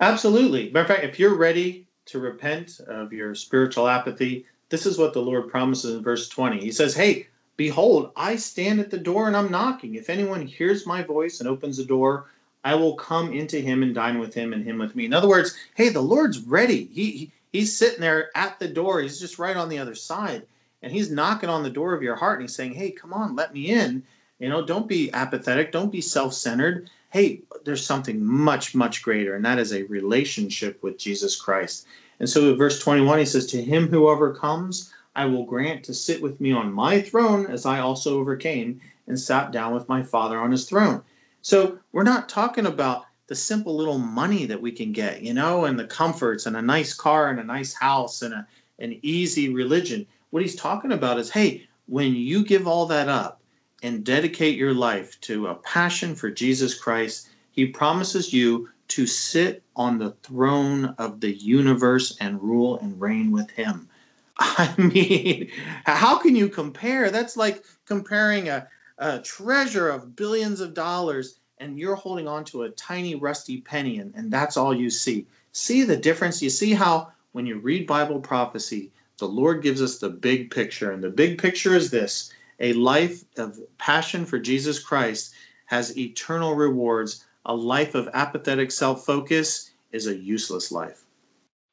Absolutely. 0.00 0.70
Matter 0.70 0.80
of 0.80 0.86
fact, 0.88 1.04
if 1.04 1.18
you're 1.18 1.36
ready 1.36 1.88
to 2.06 2.18
repent 2.20 2.80
of 2.86 3.12
your 3.12 3.34
spiritual 3.34 3.88
apathy, 3.88 4.46
this 4.68 4.86
is 4.86 4.98
what 4.98 5.12
the 5.12 5.22
Lord 5.22 5.48
promises 5.48 5.94
in 5.94 6.02
verse 6.02 6.28
20. 6.28 6.60
He 6.60 6.72
says, 6.72 6.94
Hey, 6.94 7.26
behold, 7.56 8.12
I 8.16 8.36
stand 8.36 8.80
at 8.80 8.90
the 8.90 8.98
door 8.98 9.26
and 9.26 9.36
I'm 9.36 9.50
knocking. 9.50 9.94
If 9.94 10.10
anyone 10.10 10.46
hears 10.46 10.86
my 10.86 11.02
voice 11.02 11.40
and 11.40 11.48
opens 11.48 11.76
the 11.76 11.84
door, 11.84 12.26
I 12.64 12.74
will 12.74 12.94
come 12.94 13.32
into 13.32 13.60
him 13.60 13.82
and 13.82 13.94
dine 13.94 14.18
with 14.18 14.34
him 14.34 14.52
and 14.54 14.64
him 14.64 14.78
with 14.78 14.96
me. 14.96 15.04
In 15.04 15.12
other 15.12 15.28
words, 15.28 15.54
hey, 15.74 15.90
the 15.90 16.00
Lord's 16.00 16.40
ready. 16.40 16.86
He, 16.86 17.10
he 17.10 17.32
he's 17.52 17.76
sitting 17.76 18.00
there 18.00 18.30
at 18.36 18.58
the 18.58 18.68
door. 18.68 19.00
He's 19.00 19.20
just 19.20 19.38
right 19.38 19.56
on 19.56 19.68
the 19.68 19.78
other 19.78 19.94
side. 19.94 20.46
And 20.82 20.90
he's 20.90 21.10
knocking 21.10 21.48
on 21.48 21.62
the 21.62 21.70
door 21.70 21.94
of 21.94 22.02
your 22.02 22.16
heart 22.16 22.38
and 22.38 22.48
he's 22.48 22.56
saying, 22.56 22.74
Hey, 22.74 22.90
come 22.90 23.12
on, 23.12 23.36
let 23.36 23.54
me 23.54 23.70
in. 23.70 24.02
You 24.38 24.48
know, 24.48 24.64
don't 24.64 24.88
be 24.88 25.12
apathetic, 25.12 25.72
don't 25.72 25.92
be 25.92 26.00
self-centered. 26.00 26.90
Hey, 27.10 27.42
there's 27.64 27.86
something 27.86 28.22
much, 28.22 28.74
much 28.74 29.02
greater, 29.02 29.36
and 29.36 29.44
that 29.44 29.60
is 29.60 29.72
a 29.72 29.84
relationship 29.84 30.82
with 30.82 30.98
Jesus 30.98 31.36
Christ. 31.36 31.86
And 32.18 32.28
so 32.28 32.54
verse 32.56 32.80
21, 32.80 33.20
he 33.20 33.24
says, 33.24 33.46
To 33.46 33.62
him 33.62 33.88
who 33.88 34.08
overcomes, 34.08 34.92
I 35.14 35.26
will 35.26 35.44
grant 35.44 35.84
to 35.84 35.94
sit 35.94 36.20
with 36.20 36.40
me 36.40 36.52
on 36.52 36.72
my 36.72 37.00
throne 37.00 37.46
as 37.46 37.66
I 37.66 37.78
also 37.78 38.18
overcame 38.18 38.80
and 39.06 39.18
sat 39.18 39.52
down 39.52 39.72
with 39.72 39.88
my 39.88 40.02
Father 40.02 40.38
on 40.38 40.50
his 40.50 40.68
throne. 40.68 41.02
So 41.44 41.78
we're 41.92 42.04
not 42.04 42.30
talking 42.30 42.64
about 42.64 43.04
the 43.26 43.34
simple 43.34 43.76
little 43.76 43.98
money 43.98 44.46
that 44.46 44.62
we 44.62 44.72
can 44.72 44.92
get, 44.92 45.20
you 45.20 45.34
know, 45.34 45.66
and 45.66 45.78
the 45.78 45.84
comforts 45.84 46.46
and 46.46 46.56
a 46.56 46.62
nice 46.62 46.94
car 46.94 47.28
and 47.28 47.38
a 47.38 47.44
nice 47.44 47.74
house 47.74 48.22
and 48.22 48.32
a, 48.32 48.46
an 48.78 48.98
easy 49.02 49.52
religion. 49.52 50.06
What 50.30 50.42
he's 50.42 50.56
talking 50.56 50.92
about 50.92 51.18
is 51.18 51.30
hey, 51.30 51.68
when 51.86 52.14
you 52.14 52.46
give 52.46 52.66
all 52.66 52.86
that 52.86 53.10
up 53.10 53.42
and 53.82 54.02
dedicate 54.04 54.56
your 54.56 54.72
life 54.72 55.20
to 55.20 55.48
a 55.48 55.56
passion 55.56 56.14
for 56.14 56.30
Jesus 56.30 56.80
Christ, 56.80 57.28
he 57.52 57.66
promises 57.66 58.32
you 58.32 58.70
to 58.88 59.06
sit 59.06 59.62
on 59.76 59.98
the 59.98 60.12
throne 60.22 60.94
of 60.96 61.20
the 61.20 61.34
universe 61.34 62.16
and 62.20 62.42
rule 62.42 62.78
and 62.78 62.98
reign 62.98 63.30
with 63.30 63.50
him. 63.50 63.86
I 64.38 64.74
mean, 64.78 65.50
how 65.84 66.18
can 66.18 66.34
you 66.34 66.48
compare? 66.48 67.10
That's 67.10 67.36
like 67.36 67.64
comparing 67.84 68.48
a, 68.48 68.66
a 68.98 69.18
treasure 69.20 69.88
of 69.88 70.16
billions 70.16 70.60
of 70.60 70.74
dollars 70.74 71.38
and 71.58 71.78
you're 71.78 71.94
holding 71.94 72.28
on 72.28 72.44
to 72.44 72.62
a 72.62 72.70
tiny 72.70 73.14
rusty 73.14 73.60
penny 73.60 73.98
and, 73.98 74.14
and 74.14 74.30
that's 74.30 74.56
all 74.56 74.74
you 74.74 74.90
see. 74.90 75.26
See 75.52 75.84
the 75.84 75.96
difference? 75.96 76.42
You 76.42 76.50
see 76.50 76.74
how 76.74 77.12
when 77.32 77.46
you 77.46 77.58
read 77.58 77.86
Bible 77.86 78.20
prophecy, 78.20 78.90
the 79.18 79.28
Lord 79.28 79.62
gives 79.62 79.80
us 79.80 79.98
the 79.98 80.10
big 80.10 80.50
picture. 80.50 80.92
And 80.92 81.02
the 81.02 81.10
big 81.10 81.38
picture 81.38 81.74
is 81.74 81.90
this 81.90 82.32
a 82.60 82.72
life 82.74 83.24
of 83.36 83.58
passion 83.78 84.24
for 84.24 84.38
Jesus 84.38 84.78
Christ 84.78 85.34
has 85.66 85.96
eternal 85.96 86.54
rewards 86.54 87.24
a 87.46 87.54
life 87.54 87.94
of 87.94 88.08
apathetic 88.14 88.70
self 88.70 89.04
focus 89.04 89.70
is 89.92 90.06
a 90.06 90.16
useless 90.16 90.72
life. 90.72 91.04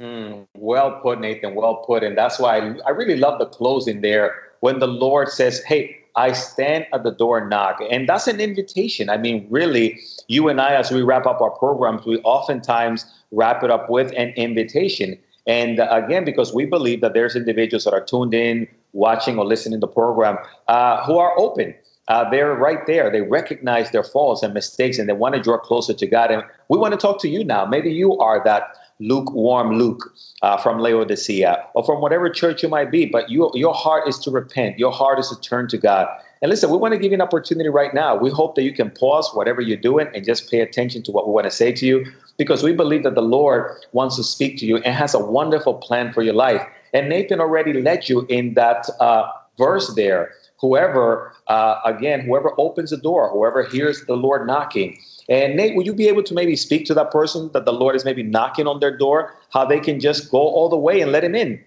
Mm, 0.02 0.46
well 0.58 1.00
put, 1.02 1.20
Nathan. 1.20 1.56
Well 1.56 1.78
put. 1.88 2.04
And 2.04 2.18
that's 2.18 2.40
why 2.40 2.58
I, 2.58 2.76
I 2.88 2.90
really 2.90 3.18
love 3.18 3.40
the 3.40 3.46
closing 3.46 4.02
there 4.02 4.52
when 4.60 4.80
the 4.80 4.88
Lord 4.88 5.30
says, 5.30 5.64
Hey, 5.64 6.01
I 6.16 6.34
stand 6.34 6.86
at 6.94 7.04
the 7.04 7.12
door 7.12 7.38
and 7.38 7.50
knock. 7.50 7.80
And 7.90 8.08
that's 8.08 8.28
an 8.28 8.40
invitation. 8.40 9.10
I 9.10 9.18
mean, 9.18 9.48
really, 9.50 10.00
you 10.28 10.50
and 10.50 10.60
I, 10.60 10.74
as 10.74 10.92
we 10.92 11.02
wrap 11.02 11.26
up 11.26 11.42
our 11.42 11.52
programs, 11.52 12.06
we 12.06 12.18
oftentimes 12.20 13.06
wrap 13.32 13.64
it 13.64 13.72
up 13.72 13.90
with 13.90 14.12
an 14.18 14.30
invitation. 14.30 15.18
And 15.48 15.80
uh, 15.80 15.88
again, 15.92 16.26
because 16.26 16.54
we 16.54 16.66
believe 16.66 17.02
that 17.02 17.14
there's 17.14 17.36
individuals 17.36 17.86
that 17.86 17.94
are 17.94 18.04
tuned 18.04 18.34
in, 18.34 18.68
watching 18.94 19.38
or 19.38 19.46
listening 19.46 19.80
to 19.80 19.88
the 19.88 19.92
program, 19.92 20.38
uh, 20.68 21.04
who 21.06 21.18
are 21.18 21.38
open 21.40 21.74
uh, 22.12 22.30
they're 22.30 22.56
right 22.56 22.86
there. 22.88 23.10
They 23.10 23.22
recognize 23.22 23.92
their 23.92 24.04
faults 24.04 24.44
and 24.44 24.54
mistakes 24.54 25.00
and 25.00 25.08
they 25.08 25.14
want 25.14 25.36
to 25.36 25.42
draw 25.42 25.58
closer 25.58 25.94
to 25.94 26.06
God. 26.06 26.30
And 26.30 26.44
we 26.68 26.78
want 26.78 26.92
to 26.94 26.98
talk 26.98 27.22
to 27.22 27.30
you 27.30 27.44
now. 27.44 27.66
Maybe 27.66 27.90
you 27.90 28.18
are 28.18 28.44
that 28.44 28.64
lukewarm 29.02 29.78
Luke 29.78 30.14
uh, 30.42 30.58
from 30.58 30.80
Laodicea 30.80 31.68
or 31.74 31.84
from 31.84 32.02
whatever 32.02 32.30
church 32.30 32.64
you 32.64 32.70
might 32.70 32.92
be, 32.92 33.06
but 33.06 33.30
you, 33.30 33.52
your 33.54 33.74
heart 33.74 34.08
is 34.08 34.18
to 34.20 34.32
repent. 34.32 34.80
Your 34.80 34.92
heart 34.92 35.20
is 35.20 35.30
to 35.30 35.40
turn 35.42 35.68
to 35.70 35.78
God. 35.78 36.08
And 36.42 36.50
listen, 36.50 36.72
we 36.72 36.78
want 36.78 36.94
to 36.94 37.00
give 37.00 37.12
you 37.12 37.16
an 37.16 37.22
opportunity 37.22 37.70
right 37.70 37.94
now. 37.94 38.16
We 38.16 38.32
hope 38.32 38.56
that 38.56 38.64
you 38.64 38.74
can 38.74 38.90
pause 38.90 39.30
whatever 39.34 39.62
you're 39.62 39.78
doing 39.78 40.08
and 40.16 40.26
just 40.26 40.50
pay 40.50 40.62
attention 40.62 41.04
to 41.04 41.12
what 41.12 41.28
we 41.28 41.34
want 41.34 41.46
to 41.46 41.52
say 41.52 41.72
to 41.72 41.86
you 41.86 42.06
because 42.38 42.64
we 42.64 42.74
believe 42.74 43.04
that 43.04 43.14
the 43.14 43.22
Lord 43.22 43.76
wants 43.92 44.16
to 44.16 44.24
speak 44.24 44.58
to 44.60 44.66
you 44.66 44.78
and 44.78 44.96
has 44.96 45.14
a 45.14 45.20
wonderful 45.20 45.76
plan 45.76 46.12
for 46.12 46.24
your 46.24 46.34
life. 46.34 46.66
And 46.94 47.10
Nathan 47.10 47.40
already 47.40 47.74
led 47.74 48.10
you 48.10 48.26
in 48.28 48.56
that 48.56 48.90
uh, 49.00 49.30
verse 49.58 49.94
there 49.96 50.34
whoever, 50.62 51.34
uh, 51.48 51.82
again, 51.84 52.22
whoever 52.22 52.54
opens 52.60 52.92
the 52.92 52.98
door, 52.98 53.30
whoever 53.30 53.64
hears 53.64 54.06
the 54.06 54.16
Lord 54.16 54.46
knocking. 54.46 55.00
And 55.28 55.56
Nate, 55.56 55.76
would 55.76 55.88
you 55.88 55.94
be 55.94 56.08
able 56.08 56.24
to 56.24 56.34
maybe 56.34 56.56
speak 56.56 56.86
to 56.86 56.94
that 56.94 57.12
person 57.12 57.50
that 57.54 57.66
the 57.66 57.74
Lord 57.74 57.96
is 57.96 58.06
maybe 58.06 58.24
knocking 58.24 58.68
on 58.68 58.80
their 58.80 58.96
door, 58.96 59.36
how 59.50 59.66
they 59.66 59.80
can 59.80 60.00
just 60.00 60.30
go 60.30 60.38
all 60.38 60.70
the 60.70 60.78
way 60.78 61.02
and 61.02 61.12
let 61.12 61.24
him 61.24 61.36
in? 61.36 61.64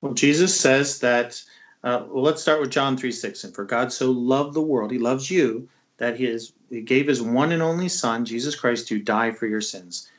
Well, 0.00 0.14
Jesus 0.14 0.58
says 0.58 1.00
that, 1.00 1.42
uh, 1.84 2.04
well, 2.08 2.24
let's 2.24 2.40
start 2.40 2.60
with 2.60 2.70
John 2.70 2.96
3 2.96 3.12
6. 3.12 3.44
And 3.44 3.54
for 3.54 3.64
God 3.64 3.92
so 3.92 4.10
loved 4.10 4.54
the 4.54 4.62
world, 4.62 4.90
he 4.90 4.98
loves 4.98 5.30
you, 5.30 5.68
that 5.98 6.16
he, 6.16 6.24
is, 6.24 6.52
he 6.70 6.80
gave 6.80 7.06
his 7.06 7.20
one 7.20 7.52
and 7.52 7.62
only 7.62 7.88
Son, 7.88 8.24
Jesus 8.24 8.54
Christ, 8.54 8.88
to 8.88 8.98
die 8.98 9.32
for 9.32 9.46
your 9.46 9.60
sins. 9.60 10.10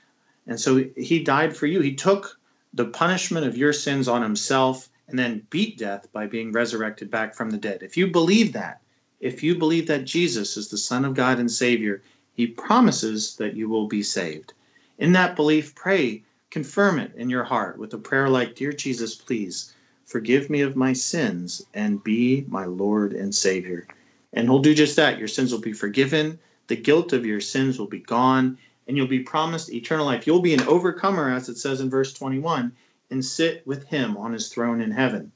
And 0.45 0.59
so 0.59 0.85
he 0.95 1.23
died 1.23 1.57
for 1.57 1.65
you. 1.65 1.81
He 1.81 1.95
took 1.95 2.37
the 2.73 2.85
punishment 2.85 3.45
of 3.47 3.57
your 3.57 3.73
sins 3.73 4.07
on 4.07 4.21
himself 4.21 4.89
and 5.11 5.19
then 5.19 5.45
beat 5.49 5.77
death 5.77 6.11
by 6.11 6.25
being 6.25 6.51
resurrected 6.51 7.11
back 7.11 7.35
from 7.35 7.51
the 7.51 7.57
dead. 7.57 7.83
If 7.83 7.95
you 7.95 8.07
believe 8.07 8.53
that, 8.53 8.81
if 9.19 9.43
you 9.43 9.55
believe 9.55 9.87
that 9.87 10.05
Jesus 10.05 10.57
is 10.57 10.69
the 10.69 10.77
Son 10.77 11.05
of 11.05 11.13
God 11.13 11.37
and 11.37 11.51
Savior, 11.51 12.01
He 12.33 12.47
promises 12.47 13.35
that 13.35 13.55
you 13.55 13.69
will 13.69 13.87
be 13.87 14.01
saved. 14.01 14.53
In 14.97 15.11
that 15.11 15.35
belief, 15.35 15.75
pray, 15.75 16.23
confirm 16.49 16.99
it 16.99 17.13
in 17.15 17.29
your 17.29 17.43
heart 17.43 17.77
with 17.77 17.93
a 17.93 17.97
prayer 17.97 18.29
like 18.29 18.55
Dear 18.55 18.73
Jesus, 18.73 19.15
please 19.15 19.73
forgive 20.05 20.49
me 20.49 20.61
of 20.61 20.75
my 20.75 20.93
sins 20.93 21.65
and 21.73 22.03
be 22.03 22.45
my 22.47 22.65
Lord 22.65 23.13
and 23.13 23.33
Savior. 23.33 23.87
And 24.33 24.47
He'll 24.47 24.59
do 24.59 24.73
just 24.73 24.95
that. 24.95 25.19
Your 25.19 25.27
sins 25.27 25.51
will 25.51 25.59
be 25.59 25.73
forgiven, 25.73 26.39
the 26.67 26.75
guilt 26.75 27.13
of 27.13 27.25
your 27.25 27.41
sins 27.41 27.77
will 27.77 27.87
be 27.87 27.99
gone, 27.99 28.57
and 28.87 28.97
you'll 28.97 29.07
be 29.07 29.19
promised 29.19 29.73
eternal 29.73 30.05
life. 30.05 30.25
You'll 30.25 30.41
be 30.41 30.53
an 30.53 30.67
overcomer, 30.67 31.31
as 31.31 31.49
it 31.49 31.57
says 31.57 31.81
in 31.81 31.89
verse 31.89 32.13
21 32.13 32.71
and 33.11 33.23
sit 33.23 33.65
with 33.67 33.85
him 33.85 34.17
on 34.17 34.33
his 34.33 34.49
throne 34.49 34.81
in 34.81 34.91
heaven. 34.91 35.31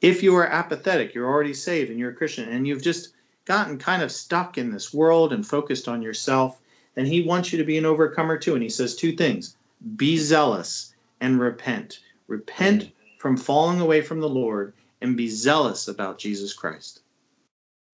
If 0.00 0.22
you 0.22 0.34
are 0.36 0.46
apathetic, 0.46 1.14
you're 1.14 1.28
already 1.28 1.54
saved 1.54 1.90
and 1.90 1.98
you're 1.98 2.10
a 2.10 2.14
Christian, 2.14 2.48
and 2.48 2.66
you've 2.66 2.82
just 2.82 3.14
gotten 3.44 3.78
kind 3.78 4.02
of 4.02 4.12
stuck 4.12 4.58
in 4.58 4.70
this 4.70 4.92
world 4.92 5.32
and 5.32 5.46
focused 5.46 5.88
on 5.88 6.02
yourself, 6.02 6.60
then 6.94 7.06
he 7.06 7.22
wants 7.22 7.50
you 7.50 7.58
to 7.58 7.64
be 7.64 7.78
an 7.78 7.86
overcomer 7.86 8.36
too. 8.36 8.54
And 8.54 8.62
he 8.62 8.68
says 8.68 8.94
two 8.94 9.12
things 9.12 9.56
be 9.96 10.16
zealous 10.18 10.94
and 11.20 11.40
repent. 11.40 12.00
Repent 12.26 12.90
from 13.18 13.36
falling 13.36 13.80
away 13.80 14.02
from 14.02 14.20
the 14.20 14.28
Lord 14.28 14.74
and 15.00 15.16
be 15.16 15.28
zealous 15.28 15.88
about 15.88 16.18
Jesus 16.18 16.52
Christ. 16.52 17.00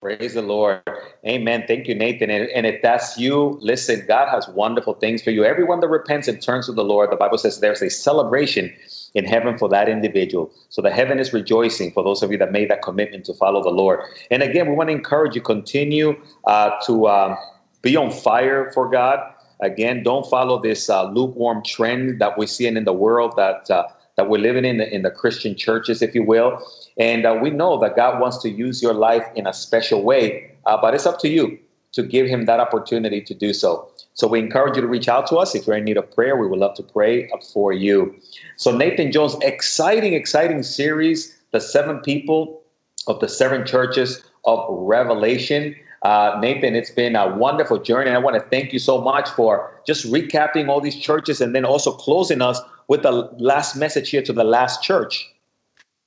Praise 0.01 0.35
the 0.35 0.43
Lord. 0.43 0.83
Amen. 1.27 1.65
Thank 1.67 1.89
you, 1.89 1.95
Nathan. 1.95 2.29
And, 2.29 2.51
and, 2.51 2.67
if 2.67 2.83
that's 2.83 3.17
you, 3.17 3.59
listen, 3.63 4.05
God 4.07 4.29
has 4.29 4.47
wonderful 4.49 4.95
things 4.95 5.23
for 5.23 5.31
you. 5.31 5.45
Everyone 5.45 5.81
that 5.81 5.89
repents 5.89 6.29
and 6.29 6.43
turns 6.43 6.67
to 6.67 6.73
the 6.73 6.85
Lord, 6.85 7.11
the 7.11 7.17
Bible 7.17 7.39
says 7.39 7.61
there's 7.61 7.81
a 7.81 7.89
celebration 7.89 8.75
in 9.15 9.25
heaven 9.25 9.57
for 9.57 9.69
that 9.69 9.89
individual. 9.89 10.53
So 10.69 10.83
the 10.83 10.91
heaven 10.91 11.19
is 11.19 11.33
rejoicing 11.33 11.93
for 11.93 12.03
those 12.03 12.23
of 12.23 12.31
you 12.33 12.39
that 12.39 12.53
made 12.53 12.69
that 12.71 12.83
commitment 12.83 13.25
to 13.27 13.35
follow 13.35 13.63
the 13.63 13.71
Lord. 13.71 14.01
And 14.31 14.43
again, 14.43 14.69
we 14.69 14.75
want 14.75 14.89
to 14.89 14.95
encourage 14.95 15.35
you 15.35 15.41
continue 15.41 16.17
uh, 16.47 16.71
to 16.87 17.09
um, 17.09 17.37
be 17.83 17.97
on 17.97 18.11
fire 18.11 18.71
for 18.73 18.91
God. 18.91 19.21
Again, 19.63 20.03
don't 20.03 20.29
follow 20.29 20.61
this 20.61 20.91
uh, 20.91 21.05
lukewarm 21.11 21.63
trend 21.65 22.21
that 22.21 22.37
we're 22.37 22.47
seeing 22.47 22.77
in 22.77 22.85
the 22.85 22.93
world 22.93 23.35
that 23.37 23.71
uh, 23.71 23.87
that 24.17 24.29
we're 24.29 24.39
living 24.39 24.65
in 24.65 24.79
the, 24.79 24.95
in 24.95 25.03
the 25.03 25.11
Christian 25.11 25.57
churches, 25.57 26.01
if 26.01 26.15
you 26.15 26.23
will. 26.23 26.65
And 26.99 27.27
uh, 27.27 27.37
we 27.43 27.51
know 27.51 27.81
that 27.81 27.97
God 27.97 28.21
wants 28.21 28.39
to 28.43 28.49
use 28.49 28.81
your 28.81 28.95
life 28.95 29.25
in 29.35 29.45
a 29.47 29.53
special 29.53 30.05
way, 30.05 30.53
uh, 30.67 30.77
but 30.81 30.95
it's 30.95 31.05
up 31.05 31.19
to 31.21 31.29
you 31.29 31.59
to 31.95 32.03
give 32.03 32.27
Him 32.27 32.45
that 32.47 32.61
opportunity 32.61 33.21
to 33.23 33.35
do 33.35 33.53
so. 33.53 33.89
So 34.15 34.29
we 34.29 34.39
encourage 34.39 34.77
you 34.77 34.83
to 34.83 34.89
reach 34.89 35.09
out 35.09 35.27
to 35.29 35.37
us 35.37 35.55
if 35.55 35.67
you're 35.67 35.77
in 35.77 35.85
need 35.85 35.97
of 35.97 36.11
prayer. 36.11 36.37
We 36.37 36.47
would 36.47 36.59
love 36.59 36.75
to 36.77 36.83
pray 36.83 37.29
for 37.53 37.73
you. 37.73 38.15
So 38.57 38.77
Nathan 38.77 39.11
Jones, 39.11 39.37
exciting, 39.43 40.15
exciting 40.15 40.63
series, 40.63 41.37
the 41.53 41.61
seven 41.61 42.01
people 42.01 42.63
of 43.07 43.21
the 43.21 43.29
seven 43.29 43.67
churches 43.67 44.23
of 44.45 44.67
Revelation. 44.71 45.75
Uh, 46.03 46.39
Nathan, 46.41 46.77
it's 46.77 46.91
been 46.91 47.17
a 47.17 47.35
wonderful 47.35 47.79
journey. 47.79 48.11
I 48.11 48.19
want 48.19 48.37
to 48.37 48.49
thank 48.51 48.73
you 48.73 48.79
so 48.79 49.01
much 49.01 49.29
for 49.31 49.81
just 49.87 50.07
recapping 50.07 50.69
all 50.69 50.81
these 50.81 50.97
churches 50.97 51.41
and 51.41 51.55
then 51.55 51.65
also 51.65 51.93
closing 51.93 52.43
us 52.43 52.61
with 52.89 53.03
the 53.03 53.13
last 53.39 53.75
message 53.75 54.11
here 54.11 54.23
to 54.23 54.33
the 54.33 54.45
last 54.45 54.83
church. 54.83 55.34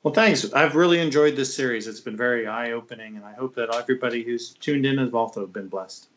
Well, 0.07 0.13
thanks. 0.13 0.53
I've 0.53 0.73
really 0.73 1.01
enjoyed 1.01 1.35
this 1.35 1.53
series. 1.53 1.85
It's 1.85 1.99
been 1.99 2.15
very 2.15 2.47
eye 2.47 2.71
opening, 2.71 3.17
and 3.17 3.25
I 3.25 3.33
hope 3.33 3.55
that 3.55 3.75
everybody 3.75 4.23
who's 4.23 4.53
tuned 4.53 4.85
in 4.85 4.99
has 4.99 5.13
also 5.13 5.45
been 5.45 5.67
blessed. 5.67 6.07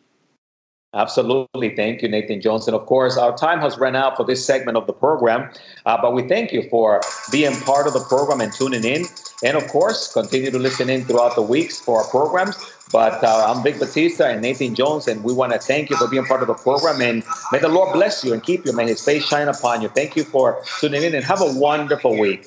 Absolutely. 0.95 1.75
Thank 1.75 2.01
you, 2.01 2.09
Nathan 2.09 2.41
Jones. 2.41 2.69
And 2.69 2.77
of 2.77 2.87
course, 2.87 3.17
our 3.17 3.37
time 3.37 3.59
has 3.59 3.79
run 3.79 3.97
out 3.97 4.17
for 4.17 4.25
this 4.25 4.47
segment 4.47 4.77
of 4.77 4.87
the 4.87 4.93
program, 4.93 5.51
uh, 5.87 5.99
but 6.01 6.15
we 6.15 6.23
thank 6.29 6.53
you 6.53 6.69
for 6.71 7.01
being 7.33 7.53
part 7.63 7.89
of 7.89 7.93
the 7.93 8.05
program 8.09 8.41
and 8.41 8.53
tuning 8.53 8.85
in. 8.85 9.07
And 9.43 9.57
of 9.57 9.67
course, 9.67 10.13
continue 10.13 10.53
to 10.53 10.59
listen 10.61 10.89
in 10.89 11.05
throughout 11.05 11.35
the 11.35 11.43
weeks 11.43 11.81
for 11.81 12.05
our 12.05 12.09
programs. 12.11 12.55
But 12.93 13.25
uh, 13.25 13.53
I'm 13.53 13.61
Vic 13.65 13.81
Batista 13.81 14.27
and 14.27 14.41
Nathan 14.41 14.77
Jones, 14.77 15.09
and 15.09 15.25
we 15.25 15.33
want 15.33 15.53
to 15.53 15.59
thank 15.59 15.91
you 15.91 15.97
for 15.97 16.07
being 16.07 16.27
part 16.27 16.43
of 16.43 16.47
the 16.47 16.55
program. 16.55 17.03
And 17.03 17.25
may 17.51 17.59
the 17.59 17.69
Lord 17.69 17.93
bless 17.93 18.23
you 18.23 18.35
and 18.35 18.41
keep 18.41 18.65
you. 18.67 18.73
May 18.73 18.87
his 18.87 19.05
face 19.05 19.27
shine 19.27 19.49
upon 19.49 19.83
you. 19.83 19.89
Thank 19.89 20.15
you 20.15 20.23
for 20.23 20.63
tuning 20.79 21.03
in 21.03 21.13
and 21.17 21.25
have 21.25 21.41
a 21.41 21.53
wonderful 21.59 22.17
week. 22.17 22.47